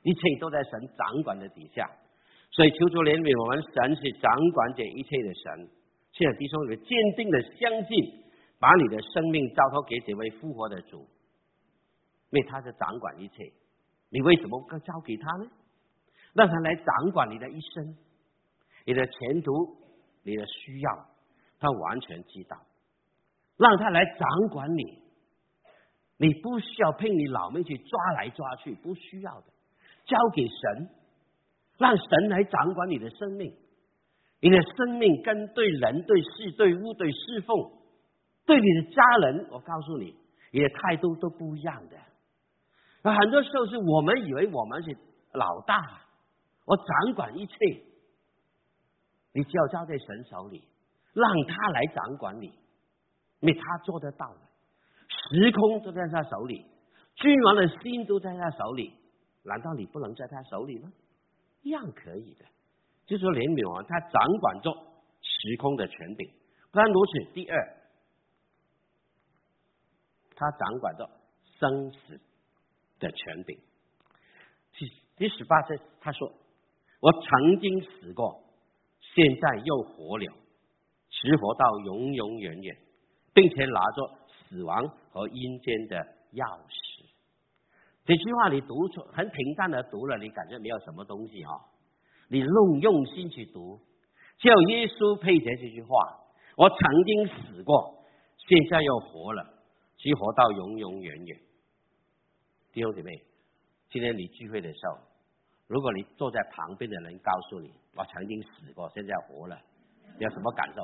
[0.08, 1.84] 一切都在神掌管的底下，
[2.52, 5.68] 所以求主怜悯我们，神是掌管这一切的神。
[6.14, 8.24] 现在弟兄们坚定的相信，
[8.58, 11.04] 把你的生命交托给这位复活的主，
[12.32, 13.52] 因为他是掌管一切。
[14.10, 15.52] 你为什么不交给他呢？
[16.32, 17.98] 让他来掌管你的一生，
[18.86, 19.52] 你的前途，
[20.24, 21.06] 你的需要，
[21.60, 22.56] 他完全知道。
[23.58, 25.04] 让他来掌管你，
[26.16, 29.48] 你不需要拼你老命去抓来抓去，不需要的。
[30.08, 30.90] 交给神，
[31.78, 33.54] 让神来掌管你的生命。
[34.40, 37.72] 你的生命跟对人、对事、对物、对侍奉，
[38.46, 40.16] 对你的家人，我告诉你，
[40.52, 41.98] 你的态度都不一样的。
[43.04, 44.96] 那很多时候是我们以为我们是
[45.34, 46.02] 老大，
[46.66, 47.56] 我掌管一切，
[49.34, 50.64] 你只要交在神手里，
[51.14, 52.46] 让他来掌管你，
[53.40, 54.40] 因为他做得到的。
[55.10, 56.64] 时空都在他手里，
[57.16, 58.94] 君王的心都在他手里。
[59.48, 60.92] 难道你不能在他手里吗？
[61.64, 62.46] 一样可以的。
[63.06, 64.72] 就说怜悯王，他掌管着
[65.22, 66.30] 时空的权柄。
[66.70, 67.78] 不但如此，第二，
[70.36, 71.10] 他掌管着
[71.58, 72.20] 生死
[73.00, 73.58] 的权柄。
[74.74, 76.32] 第第十八节，他说
[77.00, 78.44] ：“我曾经死过，
[79.00, 80.34] 现在又活了，
[81.10, 82.78] 使活到永永远远，
[83.34, 85.96] 并且拿着死亡和阴间的
[86.34, 86.87] 钥匙。
[88.08, 91.52] 这句话你读出很平淡的读了，你感觉没有什么东西啊？
[92.30, 93.82] 你用用心去读，
[94.38, 95.90] 只有耶稣配得这句话：
[96.56, 98.02] 我曾经死过，
[98.38, 99.44] 现在又活了，
[99.98, 101.38] 只活到永永远远。
[102.72, 103.12] 弟兄姐妹，
[103.90, 105.00] 今天你聚会的时候，
[105.68, 109.60] 如果你坐在旁边的人告诉你我曾经死过，现在活了，
[110.18, 110.84] 你有什么感受？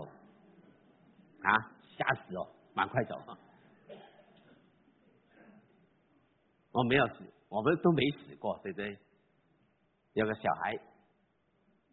[1.44, 2.48] 啊，吓死哦！
[2.76, 3.16] 赶快走！
[6.74, 9.00] 我没有死，我们都没死过，对不对？
[10.14, 10.78] 有个小孩，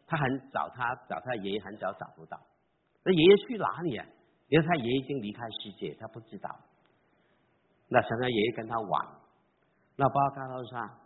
[0.06, 2.36] 他很找他找他爷爷很早找不到，
[3.04, 4.06] 那爷爷去哪里啊？
[4.48, 6.50] 因为他爷爷已经离开世界，他不知道。
[7.88, 9.06] 那想到爷爷跟他玩，
[9.96, 10.98] 那爸爸告诉他，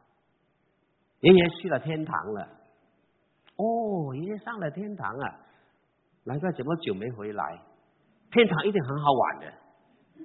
[1.21, 2.49] 爷爷去了天堂了。
[3.57, 5.41] 哦，爷爷上了天堂啊，
[6.25, 7.63] 难怪这么久没回来。
[8.31, 9.53] 天堂一定很好玩的，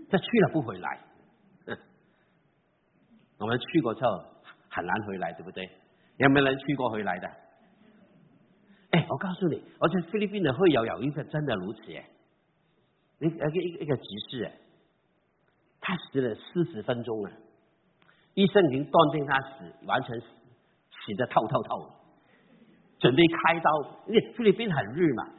[0.09, 1.08] 他去了不回来。
[3.39, 4.23] 我们去过之后
[4.69, 5.67] 很难回来，对不对？
[6.17, 7.27] 有没有人去过回来的？
[8.91, 12.03] 哎，我告诉你，而且菲律宾的会友有一个真的如此哎，
[13.19, 14.51] 一个一个一个执事哎，
[15.79, 17.31] 他死了四十分钟了，
[18.33, 20.27] 医生已经断定他死，完全死
[21.05, 21.91] 死的透透透，
[22.99, 23.71] 准备开刀。
[24.07, 25.29] 因为菲律宾很热嘛，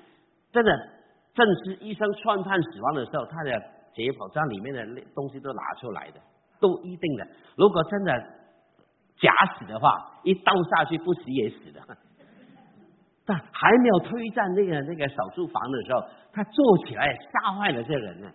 [0.53, 0.89] 真的，
[1.35, 3.51] 正是医生宣判死亡的时候，他的
[3.93, 6.21] 解剖上里面的东西都拿出来的。
[6.61, 8.13] 都一定的，如果真的
[9.19, 11.81] 假死的话，一刀下去不死也死的。
[13.27, 18.31] 但还没有推进那个那个手术房的时候，他坐起来吓坏了这人呢。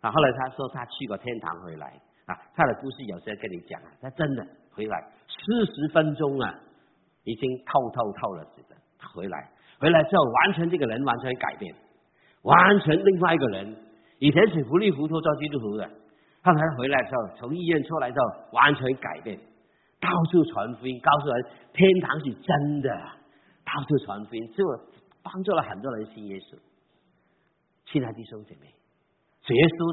[0.00, 1.86] 啊，后来他说他去过天堂回来
[2.26, 6.54] 啊，他的故事有时候跟你讲啊，他真的回来四十分钟啊，
[7.24, 8.76] 已经透透透了似的。
[9.14, 11.74] 回来回来之后，完全这个人完全改变，
[12.42, 13.76] 完全另外一个人。
[14.18, 15.90] 以前是糊里糊涂做基督徒的。
[16.42, 19.38] 他回来之后，从医院出来之后，完全改变，
[20.00, 22.88] 到处传福音，告诉人天堂是真的，
[23.64, 24.64] 到处传福音，就
[25.22, 26.58] 帮助了很多人信耶稣。
[27.84, 29.92] 亲爱的弟兄姐妹，耶稣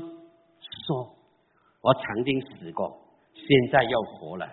[0.88, 1.16] 说
[1.84, 2.98] ：“我曾经死过，
[3.34, 4.48] 现在又活了，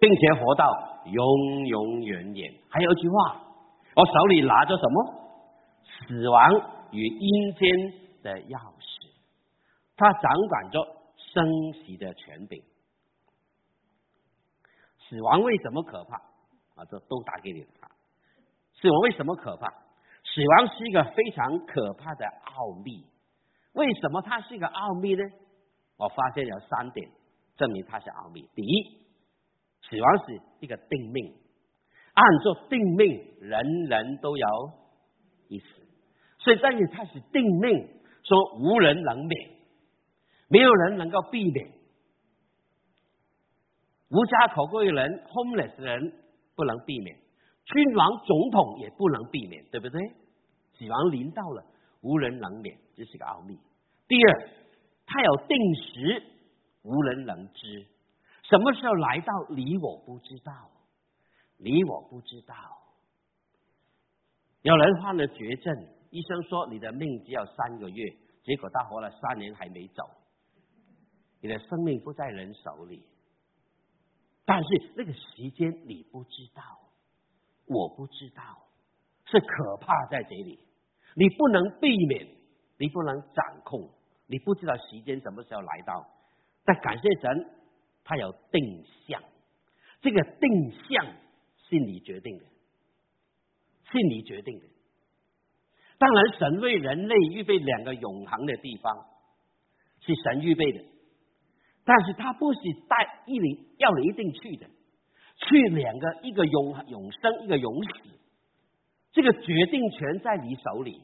[0.00, 0.66] 并且活到
[1.04, 3.40] 永永远远。”还有一句话，
[3.94, 5.14] 我手里拿着什么？
[6.08, 6.50] 死亡
[6.90, 7.70] 与阴间
[8.22, 9.12] 的钥匙，
[9.96, 10.99] 他掌管着。
[11.32, 12.62] 生死的权柄，
[15.08, 16.16] 死亡为什么可怕？
[16.74, 17.90] 啊，这都打给你啊！
[18.80, 19.68] 死亡为什么可怕？
[20.24, 23.06] 死亡是一个非常可怕的奥秘。
[23.72, 25.22] 为什么它是一个奥秘呢？
[25.96, 27.08] 我发现有三点
[27.56, 28.48] 证明它是奥秘。
[28.54, 28.98] 第一，
[29.88, 31.34] 死亡是一个定命，
[32.14, 34.46] 按照定命，人人都有
[35.48, 35.66] 一死，
[36.38, 37.88] 所以但是它是定命，
[38.24, 39.59] 说无人能免。
[40.52, 41.70] 没有人能够避免，
[44.08, 46.12] 无家可归的人、homeless 人
[46.56, 47.16] 不能避免，
[47.66, 50.00] 君王、总统也不能避免，对不对？
[50.76, 51.64] 死亡临到了，
[52.00, 53.56] 无人能免，这是个奥秘。
[54.08, 54.50] 第二，
[55.06, 56.22] 他有定时，
[56.82, 57.86] 无人能知，
[58.42, 60.68] 什么时候来到，你我不知道，
[61.58, 62.54] 你我不知道。
[64.62, 65.72] 有人患了绝症，
[66.10, 68.04] 医生说你的命只有三个月，
[68.42, 70.02] 结果他活了三年还没走。
[71.40, 73.02] 你的生命不在人手里，
[74.44, 76.62] 但是那个时间你不知道，
[77.66, 78.42] 我不知道，
[79.24, 80.58] 是可怕在这里。
[81.14, 82.28] 你不能避免，
[82.78, 83.90] 你不能掌控，
[84.26, 86.06] 你不知道时间什么时候来到。
[86.64, 87.50] 但感谢神，
[88.04, 89.22] 他有定向，
[90.02, 91.06] 这个定向
[91.68, 92.44] 是你决定的，
[93.90, 94.66] 是你决定的。
[95.98, 99.06] 当然，神为人类预备两个永恒的地方，
[100.00, 100.84] 是神预备的。
[101.90, 104.66] 但是他不是带一你要你一定去的，
[105.38, 107.90] 去两个，一个永永生，一个永死，
[109.10, 111.00] 这个决定权在你手里，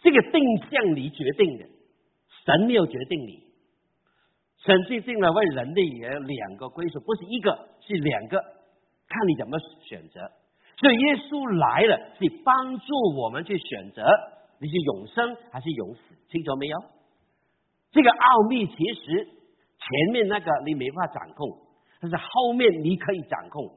[0.00, 1.66] 这个定向你决定的，
[2.44, 3.44] 神没有决定你，
[4.64, 8.40] 神制定了为人类有两个归属，不是一个，是两个，
[9.06, 10.20] 看你怎么选择。
[10.78, 14.02] 所以耶稣来了，是帮助我们去选择，
[14.58, 16.76] 你是永生还是永死，清楚没有？
[17.92, 19.37] 这个奥秘其实。
[19.78, 21.48] 前面那个你没法掌控，
[22.00, 23.70] 但是后面你可以掌控。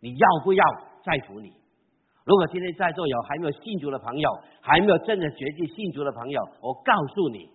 [0.00, 0.64] 你要不要
[1.04, 1.52] 在乎你？
[2.24, 7.50] 如果今天在座有还没有信主的朋友，还没有真的决定信主的朋友，我告诉你，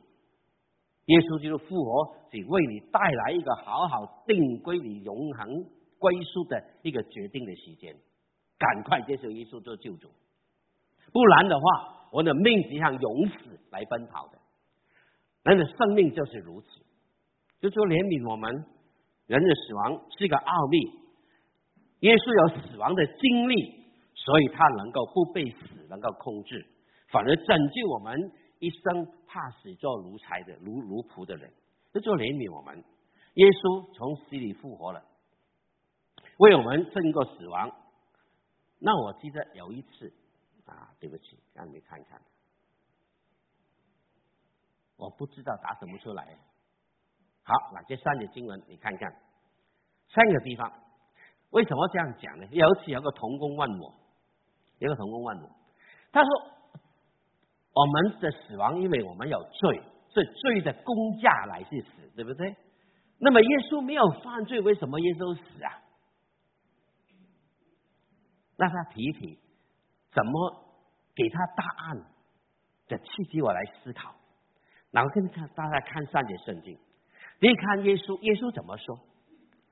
[1.06, 5.64] 耶稣基督复活，只为你带来一个好好定归你永恒
[6.00, 7.96] 归宿的一个决定的时间。
[8.60, 10.10] 赶快接受耶稣做救主，
[11.12, 14.40] 不然的话，我的命只像勇死来奔跑的。
[15.44, 16.68] 人的生命就是如此，
[17.64, 18.52] 就说怜悯我们。
[19.26, 20.78] 人的死亡是一个奥秘，
[22.02, 23.56] 耶稣有死亡的经历，
[24.14, 26.68] 所以他能够不被死能够控制，
[27.08, 28.20] 反而拯救我们
[28.60, 31.50] 一生怕死做奴才的奴奴仆的人。
[31.94, 32.84] 这就怜悯我们。
[33.36, 35.02] 耶稣从死里复活了，
[36.40, 37.72] 为我们胜过死亡。
[38.78, 40.12] 那我记得有一次
[40.66, 42.22] 啊，对不起，让你看看，
[44.98, 46.38] 我不知道打什么出来。
[47.44, 49.12] 好，那这三节经文你看看，
[50.10, 50.72] 三个地方
[51.50, 52.48] 为什么这样讲呢？
[52.52, 53.94] 尤其有个童工问我，
[54.80, 55.50] 有个童工问我，
[56.12, 56.30] 他说
[57.76, 62.56] ：“我们的死亡，因为我们有罪，所以罪的公价来去死，对不对？
[63.20, 65.82] 那么耶稣没有犯罪，为什么耶稣死啊？”
[68.56, 69.40] 那他提一提，
[70.14, 70.66] 怎么
[71.14, 72.06] 给他答案
[72.88, 73.42] 的契机？
[73.42, 74.16] 我来思考，
[74.92, 76.80] 然后跟看大家看三节圣经。
[77.44, 78.98] 你看耶稣，耶稣怎么说？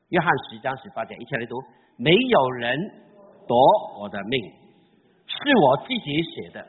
[0.09, 1.55] 约翰十章十八节，一起来读：
[1.95, 2.77] 没有人
[3.47, 3.55] 夺
[3.97, 4.43] 我的命，
[5.23, 6.67] 是我自己写的。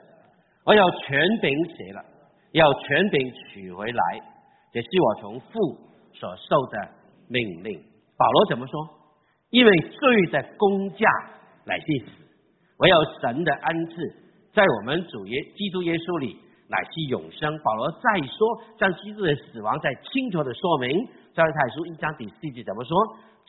[0.63, 2.05] 我要权柄写了，
[2.53, 4.03] 要权柄取回来，
[4.71, 5.59] 这是我从父
[6.15, 6.89] 所受的
[7.27, 7.83] 命令。
[8.17, 8.89] 保罗怎么说？
[9.51, 11.05] 因为罪的公价
[11.65, 12.13] 乃是死，
[12.79, 13.95] 唯有神的恩赐
[14.53, 16.39] 在我们主耶基督耶稣里。
[16.73, 17.59] 乃是永生。
[17.63, 21.07] 保罗再说，将基督的死亡再清楚的说明。
[21.35, 22.97] 在太书一章第四节怎么说？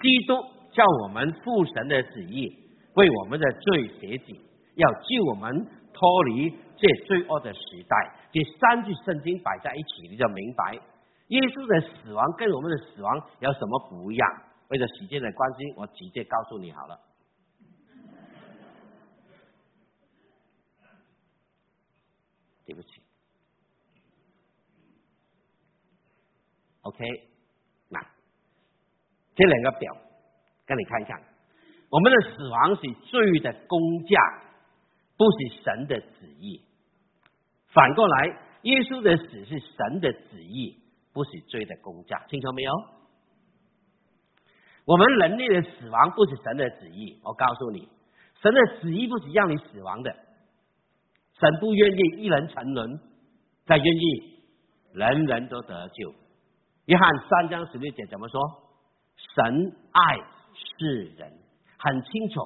[0.01, 0.35] 基督
[0.73, 2.51] 叫我们父神的旨意，
[2.95, 4.41] 为我们的罪写己，
[4.75, 7.95] 要救我们脱离这罪恶的时代。
[8.33, 10.77] 这三句圣经摆在一起，你就明白
[11.27, 14.27] 耶稣的死亡跟我们的死亡有什么不一样。
[14.69, 16.99] 为了时间的关系，我直接告诉你好了。
[22.65, 23.01] 对不起。
[26.83, 27.03] OK，
[27.89, 27.99] 那
[29.35, 29.97] 这两个表，
[30.65, 31.21] 跟你看一看，
[31.89, 34.41] 我们的死亡是罪的工价，
[35.17, 36.61] 不是神的旨意。
[37.73, 38.27] 反过来，
[38.61, 40.77] 耶稣的死是神的旨意，
[41.11, 42.23] 不是罪的工价。
[42.29, 42.71] 清楚没有？
[44.85, 47.19] 我们人类的死亡不是神的旨意。
[47.23, 47.87] 我告诉你，
[48.41, 50.13] 神的旨意不是让你死亡的。
[51.39, 52.99] 神不愿意一人沉沦，
[53.65, 54.39] 他愿意
[54.93, 56.13] 人人都得救。
[56.85, 58.41] 约翰三章十六节怎么说？
[59.35, 60.17] 神爱
[60.77, 61.31] 世人，
[61.77, 62.41] 很清楚。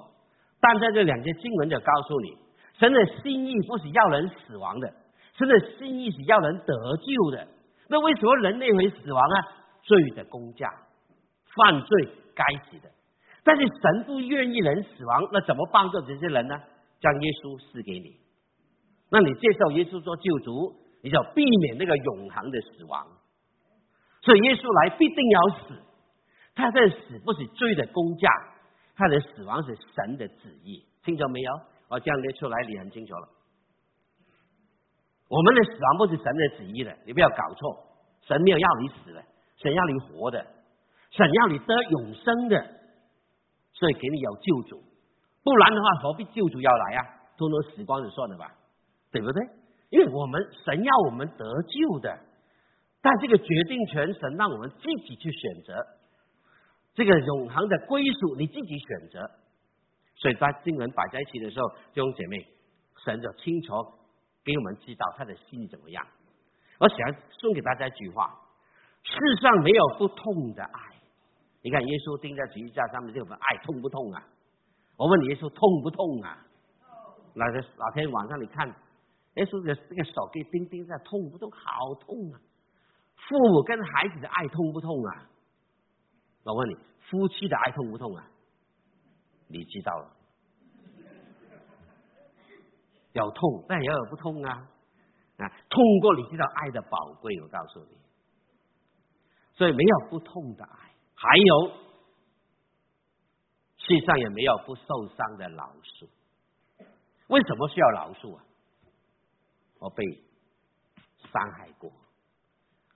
[0.60, 2.38] 但在这两节经文就告诉你，
[2.80, 4.94] 神的心意不是要人死亡的，
[5.38, 7.48] 神的心意是要人得救的。
[7.90, 9.48] 那为什么人类会死亡啊？
[9.82, 10.70] 罪的工价，
[11.56, 12.90] 犯罪该死的。
[13.44, 16.56] 但是神不愿意人死亡，那怎么帮助这些人呢？
[17.00, 18.18] 将耶稣赐给你，
[19.10, 23.08] 那你接受耶稣做救主，你就避免那个永恒的死亡。
[24.28, 25.82] 所以耶稣来必定要死，
[26.54, 28.28] 他的死不是罪的公价，
[28.94, 31.52] 他的死亡是神的旨意，听着没有？
[31.88, 33.30] 我这样列出来，你很清楚了。
[35.30, 37.88] 我们的死亡不是神的旨意的，你不要搞错。
[38.28, 39.24] 神没有要你死的，
[39.56, 40.46] 神要你活的，
[41.12, 42.68] 神要你得永生的，
[43.72, 44.84] 所以给你有救主。
[45.46, 47.06] 不然的话，何必救主要来啊？
[47.38, 48.52] 通通死光就算了吧，
[49.10, 49.42] 对不对？
[49.90, 52.28] 因为我们神要我们得救的。
[53.08, 55.74] 但这个决定权，神让我们自己去选择
[56.94, 59.32] 这个永恒的归属，你自己选择。
[60.18, 62.46] 所以在经文摆在一起的时候，弟兄姐妹，
[63.06, 63.72] 神就清楚
[64.44, 66.06] 给我们知道他的心怎么样。
[66.80, 66.98] 我想
[67.30, 68.38] 送给大家一句话：
[69.04, 70.80] 世上没有不痛的爱。
[71.62, 74.28] 你看耶稣钉在十字架上面，这份爱痛不痛啊？
[74.98, 76.46] 我问，耶稣痛不痛啊？
[77.34, 78.68] 那个哪天晚上你看
[79.36, 81.50] 耶稣的这个手给钉钉在，痛不痛？
[81.52, 82.42] 好痛啊！
[83.18, 85.30] 父母跟孩子的爱痛不痛啊？
[86.44, 86.76] 我问你，
[87.10, 88.26] 夫妻的爱痛不痛啊？
[89.50, 90.14] 你知道了，
[93.14, 94.70] 有痛，但也有不痛啊！
[95.38, 97.98] 啊，痛过你知道爱的宝贵，我告诉你，
[99.54, 101.72] 所以没有不痛的爱，还有
[103.78, 106.10] 世上也没有不受伤的老鼠。
[107.28, 108.44] 为什么需要老鼠啊？
[109.80, 110.04] 我被
[111.32, 111.92] 伤害过。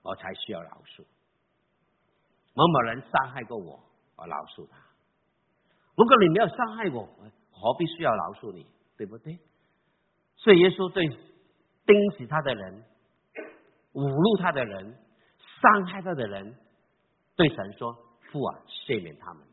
[0.01, 1.03] 我才需要饶恕。
[2.53, 3.79] 某某人伤害过我，
[4.17, 4.77] 我饶恕他。
[5.95, 7.07] 如果你没有伤害我，
[7.51, 8.65] 何必需要饶恕你？
[8.97, 9.39] 对不对？
[10.37, 12.83] 所以耶稣对钉死他的人、
[13.93, 14.97] 侮辱他的人、
[15.61, 16.55] 伤害他的人，
[17.35, 17.93] 对神说
[18.31, 19.43] ：“父啊，赦免他们，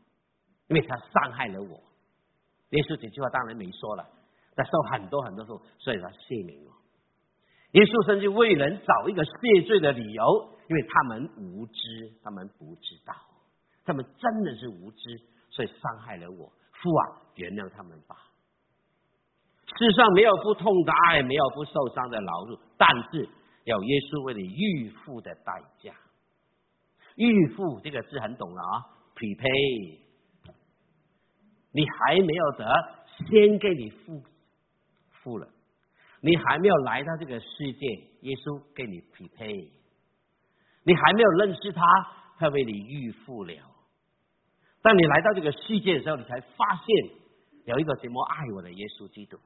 [0.67, 1.81] 因为他伤害了我。”
[2.71, 4.07] 耶稣这句话当然没说了，
[4.55, 6.71] 他受很多很多苦，所以他赦免我。
[7.71, 13.13] 耶稣甚至为人找一个谢罪的理由，因为他们无知，他们不知道，
[13.85, 16.51] 他们真的是无知，所以伤害了我。
[16.71, 18.15] 父啊，原谅他们吧。
[19.77, 23.29] 世上没有不痛的爱，没有不受伤的劳碌，但是
[23.65, 25.93] 有耶稣为你预付的代价。
[27.15, 28.81] 预付这个字很懂了啊
[29.13, 29.99] ，prepay。
[31.71, 32.65] 你还没有得，
[33.29, 34.23] 先给你付
[35.21, 35.47] 付了。
[36.21, 37.87] 你还没有来到这个世界，
[38.21, 39.71] 耶稣给你匹配。
[40.83, 41.81] 你还没有认识他，
[42.37, 43.53] 他为你预付了。
[44.81, 47.11] 当你来到这个世界的时候，你才发现
[47.65, 49.37] 有一个怎么爱我的耶稣基督，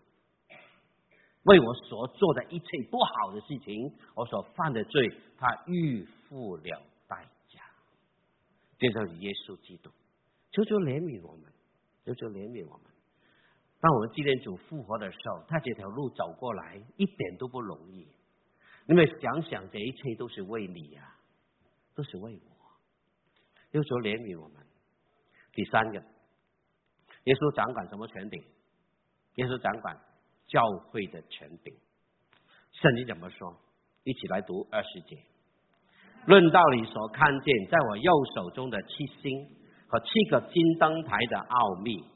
[1.44, 7.60] 为我所做的一切不好的事情，我所犯的罪，他预付了代价。
[8.78, 9.90] 这就是耶稣基督，
[10.52, 11.52] 求求怜悯我们，
[12.06, 12.93] 求求怜悯我们。
[13.84, 18.08] 当我们纪念主复活的时候，他这条路走过来一点都不容易。
[18.86, 21.14] 你们想想，这一切都是为你呀，
[21.94, 22.50] 都是为我。
[23.72, 24.66] 耶稣怜悯我们。
[25.52, 26.02] 第三个，
[27.26, 28.42] 耶稣掌管什么权柄？
[29.36, 30.00] 耶稣掌管
[30.48, 31.76] 教会的权柄。
[32.72, 33.54] 圣经怎么说？
[34.06, 35.18] 一起来读二十节。
[36.26, 39.46] 论道理所看见，在我右手中的七星
[39.88, 42.13] 和七个金灯台的奥秘。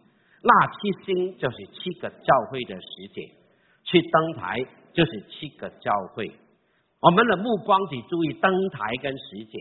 [0.47, 3.21] 那七星就是七个教会的使者，
[3.83, 6.31] 去登台就是七个教会。
[7.01, 9.59] 我们的目光只注意登台跟使者，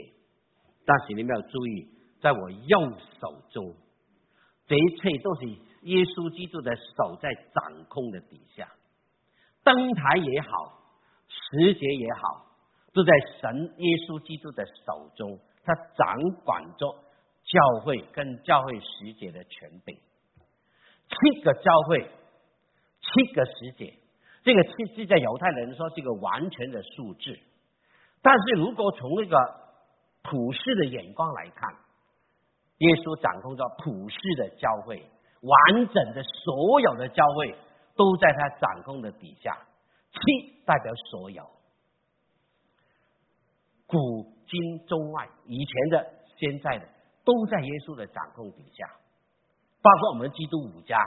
[0.84, 1.88] 但是你们要注意，
[2.20, 2.80] 在我右
[3.20, 3.74] 手中，
[4.68, 5.46] 这一切都是
[5.82, 8.68] 耶稣基督的手在掌控的底下。
[9.64, 10.48] 登台也好，
[11.26, 12.46] 使者也好，
[12.92, 16.94] 都在神耶稣基督的手中，他掌管着
[17.44, 19.98] 教会跟教会使节的权柄。
[21.08, 22.10] 七个教会，
[23.00, 23.94] 七个世界，
[24.42, 27.38] 这个七字在犹太人说是一个完全的数字，
[28.22, 29.36] 但是如果从那个
[30.22, 31.74] 普世的眼光来看，
[32.78, 35.08] 耶稣掌控着普世的教会，
[35.40, 37.54] 完整的所有的教会
[37.94, 39.56] 都在他掌控的底下。
[40.12, 41.46] 七代表所有，
[43.86, 43.96] 古
[44.48, 46.88] 今中外，以前的、现在的，
[47.22, 48.88] 都在耶稣的掌控底下。
[49.86, 50.98] 包括我们基督五家，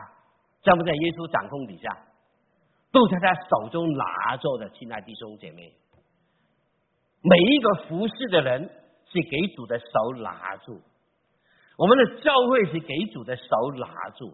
[0.63, 1.97] 在不在耶稣掌控底下，
[2.93, 5.73] 都在他手中拿着的，亲爱弟兄姐妹，
[7.21, 8.63] 每一个服侍的人
[9.03, 10.79] 是给主的手拿住，
[11.75, 13.43] 我们的教会是给主的手
[13.75, 14.33] 拿住，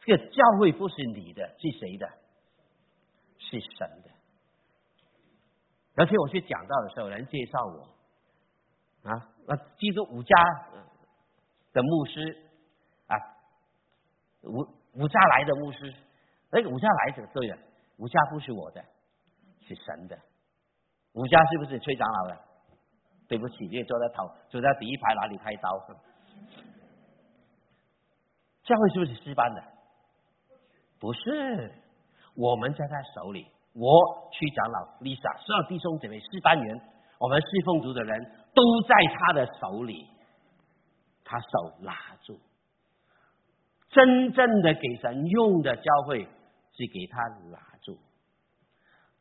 [0.00, 2.08] 这个教会不是你的，是谁的？
[3.38, 4.10] 是神的。
[5.94, 10.34] 而且我去讲到的时候，人介绍我啊，那基督五家
[11.72, 12.40] 的牧师。
[14.44, 15.94] 五五家来的牧师，
[16.50, 17.58] 那个五家来者对的，
[17.96, 18.84] 五家不是我的，
[19.66, 20.18] 是神的。
[21.12, 22.38] 五家是不是崔长老的？
[23.26, 25.70] 对不起，你坐在头，坐在第一排哪里开刀？
[28.64, 29.62] 教会是不是诗班的？
[30.98, 31.72] 不是，
[32.36, 33.46] 我们在他手里。
[33.74, 36.80] 我区长老 Lisa，所有弟兄姐妹诗班员，
[37.18, 38.24] 我们侍奉族的人
[38.54, 40.08] 都在他的手里，
[41.24, 41.48] 他手
[41.80, 41.92] 拿
[42.22, 42.38] 住。
[43.94, 47.96] 真正的给神用的教会是给他拿住，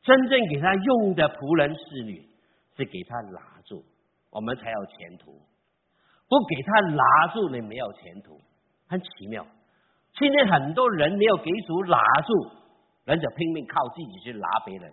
[0.01, 2.28] 真正给他用的仆人侍女
[2.76, 3.86] 是给他拿住，
[4.32, 5.39] 我们才有前途。
[6.28, 8.41] 不给他拿住，你没有前途，
[8.88, 9.45] 很奇妙。
[10.17, 12.51] 今天很多人没有给主拿住，
[13.05, 14.91] 人就拼命靠自己去拿别人，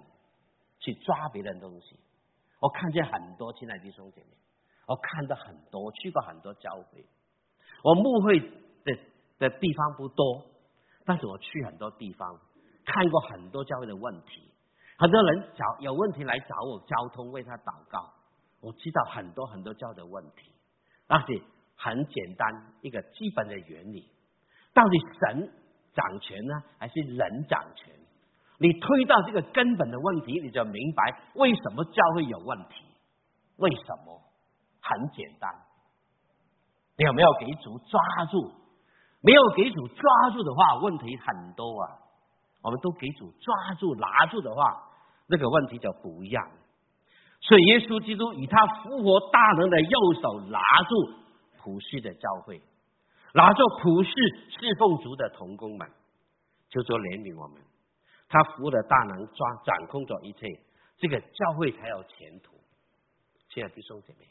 [0.81, 1.99] 去抓别人东西。
[2.61, 4.37] 我看见很多亲爱的弟兄姐妹，
[4.87, 7.03] 我看到很多，去过很多教会，
[7.83, 8.39] 我牧会
[9.41, 9.51] 的。
[9.51, 10.47] 地方不多，
[11.05, 12.38] 但是我去很多地方，
[12.84, 14.49] 看过很多教会的问题，
[14.97, 18.09] 很多人找有问题来找我，交通为他祷告，
[18.61, 20.53] 我知道很多很多教的问题，
[21.09, 21.43] 但是
[21.74, 22.47] 很简单
[22.82, 24.09] 一个基本的原理，
[24.72, 25.51] 到底神
[25.95, 27.95] 掌权呢，还是人掌权？
[28.59, 32.84] 你推到这个根本的问题，你就明白为什么教会有问题，
[33.57, 34.20] 为什么？
[34.82, 35.51] 很简单，
[36.97, 38.60] 你有没有给主抓住？
[39.23, 41.99] 没有给主抓住的话，问题很多啊。
[42.62, 44.62] 我们都给主抓住、拿住的话，
[45.27, 46.51] 那个问题就不一样。
[47.41, 50.95] 所以耶稣基督以他复活大能的右手拿住
[51.57, 52.61] 普世的教会，
[53.33, 54.11] 拿住普世
[54.51, 55.89] 侍奉主的童工们，
[56.68, 57.62] 就说怜悯我们。
[58.29, 60.47] 他复活的大能抓掌控着一切，
[60.99, 62.53] 这个教会才有前途。
[63.49, 64.29] 亲爱的弟兄姐妹，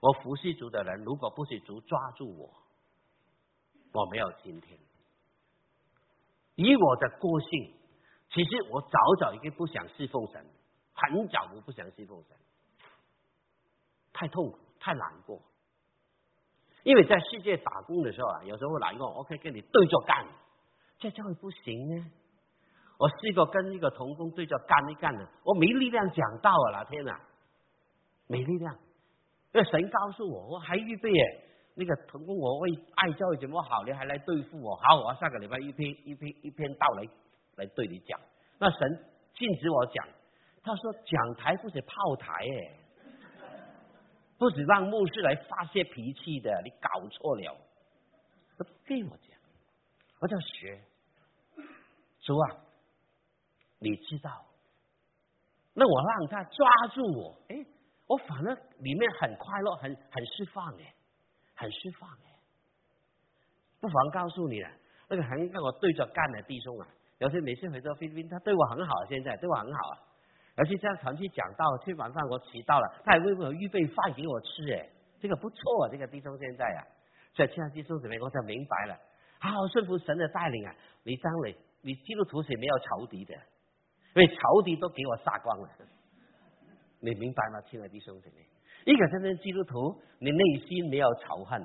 [0.00, 2.61] 我服侍主的人，如果不是主抓住我。
[3.92, 4.78] 我没有今天，
[6.54, 7.74] 以我的个性，
[8.30, 10.46] 其实我早早已经不想侍奉神，
[10.94, 12.36] 很早我不想侍奉神，
[14.12, 15.40] 太痛苦，太难过。
[16.84, 20.26] 因为在世界打工的时候啊，有时候难过，我可以跟你对着干，
[20.98, 22.10] 这教会不行呢。
[22.98, 26.70] 我试过跟一个童工对着干一干的，我没力量讲道啊！
[26.70, 27.20] 老天啊，
[28.26, 28.74] 没力量。
[29.52, 31.48] 因为神告诉我，我还预备耶。
[31.74, 34.76] 那个童工，我为爱教会怎么好，你还来对付我？
[34.76, 37.08] 好，我下个礼拜一篇一篇一篇道来
[37.56, 38.20] 来对你讲。
[38.58, 39.04] 那神
[39.34, 40.06] 禁止我讲，
[40.62, 42.78] 他说讲台不是炮台哎，
[44.38, 47.56] 不是让牧师来发泄脾气的，你搞错了。
[48.58, 49.28] 他不给我讲，
[50.20, 50.78] 我叫学
[52.20, 52.56] 主啊，
[53.78, 54.44] 你知道？
[55.74, 57.64] 那我让他抓住我，哎，
[58.06, 60.94] 我反而里面很快乐，很很释放哎。
[61.54, 62.38] 很释放哎，
[63.80, 64.70] 不妨告诉你了，
[65.08, 66.86] 那个很跟我对着干的弟兄啊，
[67.18, 69.98] 有些每次回到菲律宾，他对我很好，现在对我很好啊。
[70.54, 74.88] 而且这样长期讲道，吃晚饭我迟到了，他还为我预备饭给我吃哎，
[75.20, 76.80] 这个不错啊，这个弟兄现在啊，
[77.34, 78.98] 所以亲爱弟兄姊妹，我才明白了，
[79.38, 80.74] 好好顺服神的带领啊。
[81.04, 83.34] 你当你你基督徒是没有仇敌的，
[84.14, 85.68] 因为仇敌都给我杀光了，
[87.04, 88.46] 你明白吗，亲爱弟兄姊妹？
[88.86, 91.60] 一个真正基督徒，你内心没有仇恨，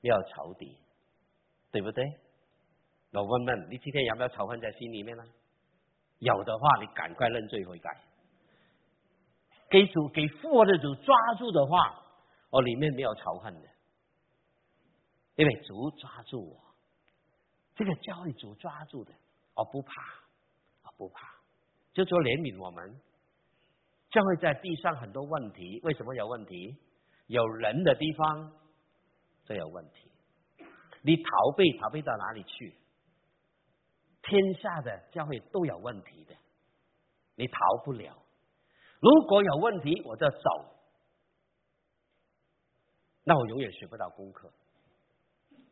[0.00, 0.76] 没有仇敌，
[1.70, 2.04] 对不对？
[3.12, 5.22] 我问问你，今天有没有仇恨在心里面呢？
[6.18, 8.02] 有的话，你赶快认罪悔改。
[9.70, 12.02] 给主给复活的主抓住的话，
[12.50, 13.68] 我里面没有仇恨的，
[15.36, 16.60] 因为主抓住我，
[17.76, 19.12] 这个教育主抓住的，
[19.54, 19.92] 我不怕，
[20.82, 21.36] 我不怕，
[21.92, 23.00] 就说怜悯我们。
[24.12, 26.76] 教会在地上很多问题，为什么有问题？
[27.28, 28.52] 有人的地方
[29.46, 30.10] 就有问题。
[31.00, 32.74] 你逃避，逃避到哪里去？
[34.20, 36.36] 天下的教会都有问题的，
[37.36, 38.14] 你逃不了。
[39.00, 40.38] 如果有问题，我就走，
[43.24, 44.52] 那我永远学不到功课。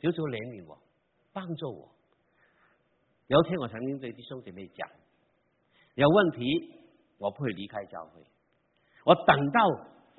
[0.00, 0.78] 求求怜悯我，
[1.34, 1.94] 帮助我。
[3.26, 4.88] 有一天，我曾经对弟兄姐妹讲：
[5.94, 6.80] 有问题。
[7.20, 8.26] 我不会离开教会，
[9.10, 9.60] 我等到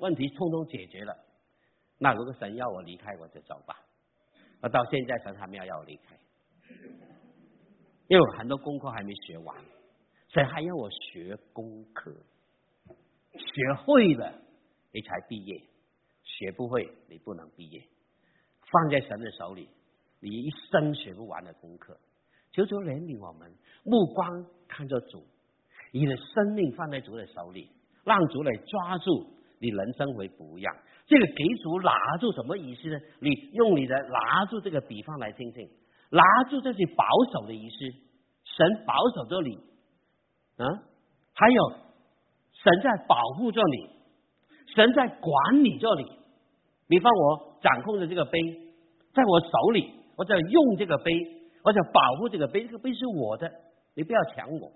[0.00, 1.16] 问题通通解决了，
[1.96, 3.74] 那如果神要我离开，我就走吧。
[4.60, 6.14] 我到现在神还没有要我离开，
[8.06, 9.56] 因为我很多功课还没学完，
[10.28, 12.14] 神还要我学功课，
[13.32, 14.30] 学会了
[14.92, 15.58] 你才毕业，
[16.22, 17.82] 学不会你不能毕业。
[18.70, 19.70] 放在神的手里，
[20.20, 21.98] 你一生学不完的功课，
[22.50, 23.50] 求主怜悯我们，
[23.84, 25.26] 目光看着主。
[25.92, 27.70] 你的生命放在主的手里，
[28.04, 29.26] 让主来抓住
[29.60, 30.74] 你，人生为不一样。
[31.06, 32.98] 这个给主拿住什么意思呢？
[33.20, 35.68] 你用你的拿住这个比方来听听，
[36.10, 37.76] 拿住这是保守的意思，
[38.44, 39.56] 神保守着你，
[40.56, 40.66] 啊，
[41.34, 41.70] 还有
[42.52, 43.90] 神在保护着你，
[44.74, 46.04] 神在管理着你。
[46.88, 48.38] 比方我掌控着这个杯，
[49.14, 51.12] 在我手里，我在用这个杯，
[51.64, 53.50] 我在保护这个杯，这个杯是我的，
[53.94, 54.72] 你不要抢我。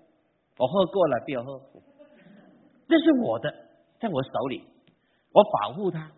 [0.57, 1.61] 我喝过了，不要喝。
[2.87, 3.53] 这是我的，
[3.99, 4.63] 在我手里，
[5.33, 6.09] 我保护它，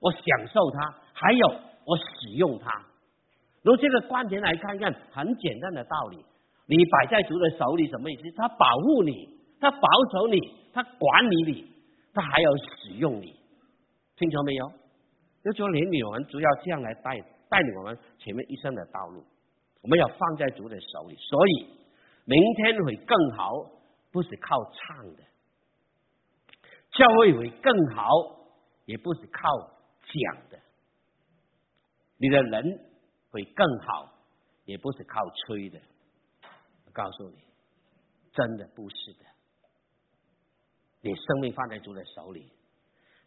[0.00, 1.46] 我享受它，还有
[1.86, 2.70] 我使用它。
[3.62, 6.24] 如这个观点来看看，很简单的道理：
[6.66, 8.30] 你摆在主的手里，什么意思？
[8.36, 9.28] 他保护你，
[9.60, 10.38] 他保守你，
[10.72, 11.72] 他管理你，
[12.12, 13.34] 他还要使用你。
[14.16, 14.72] 听清没有？
[15.44, 19.24] 就说怜悯我们，主要这样来带带领我们前面一生的道路。
[19.82, 21.80] 我们要放在主的手里，所以。
[22.26, 23.50] 明天会更好，
[24.12, 25.22] 不是靠唱的；
[27.00, 28.04] 教会会更好，
[28.84, 29.48] 也不是靠
[30.02, 30.60] 讲的。
[32.18, 32.78] 你的人
[33.30, 34.12] 会更好，
[34.66, 35.80] 也不是靠吹的。
[36.84, 37.38] 我告诉你，
[38.34, 39.24] 真的不是的。
[41.00, 42.52] 你生命放在主的手里，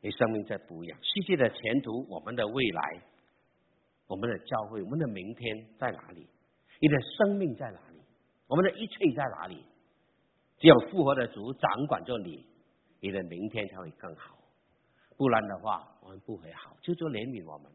[0.01, 0.99] 你生命在不一样。
[1.01, 3.01] 世界的前途，我们的未来，
[4.05, 6.29] 我们的教会，我们的明天在哪里？
[6.79, 7.99] 你的生命在哪里？
[8.45, 9.65] 我们的一切在哪里？
[10.59, 12.45] 只有复活的主掌管着你，
[13.03, 14.37] 你的明天才会更好。
[15.17, 16.77] 不然的话，我们不会好。
[16.81, 17.69] 就做怜悯我们。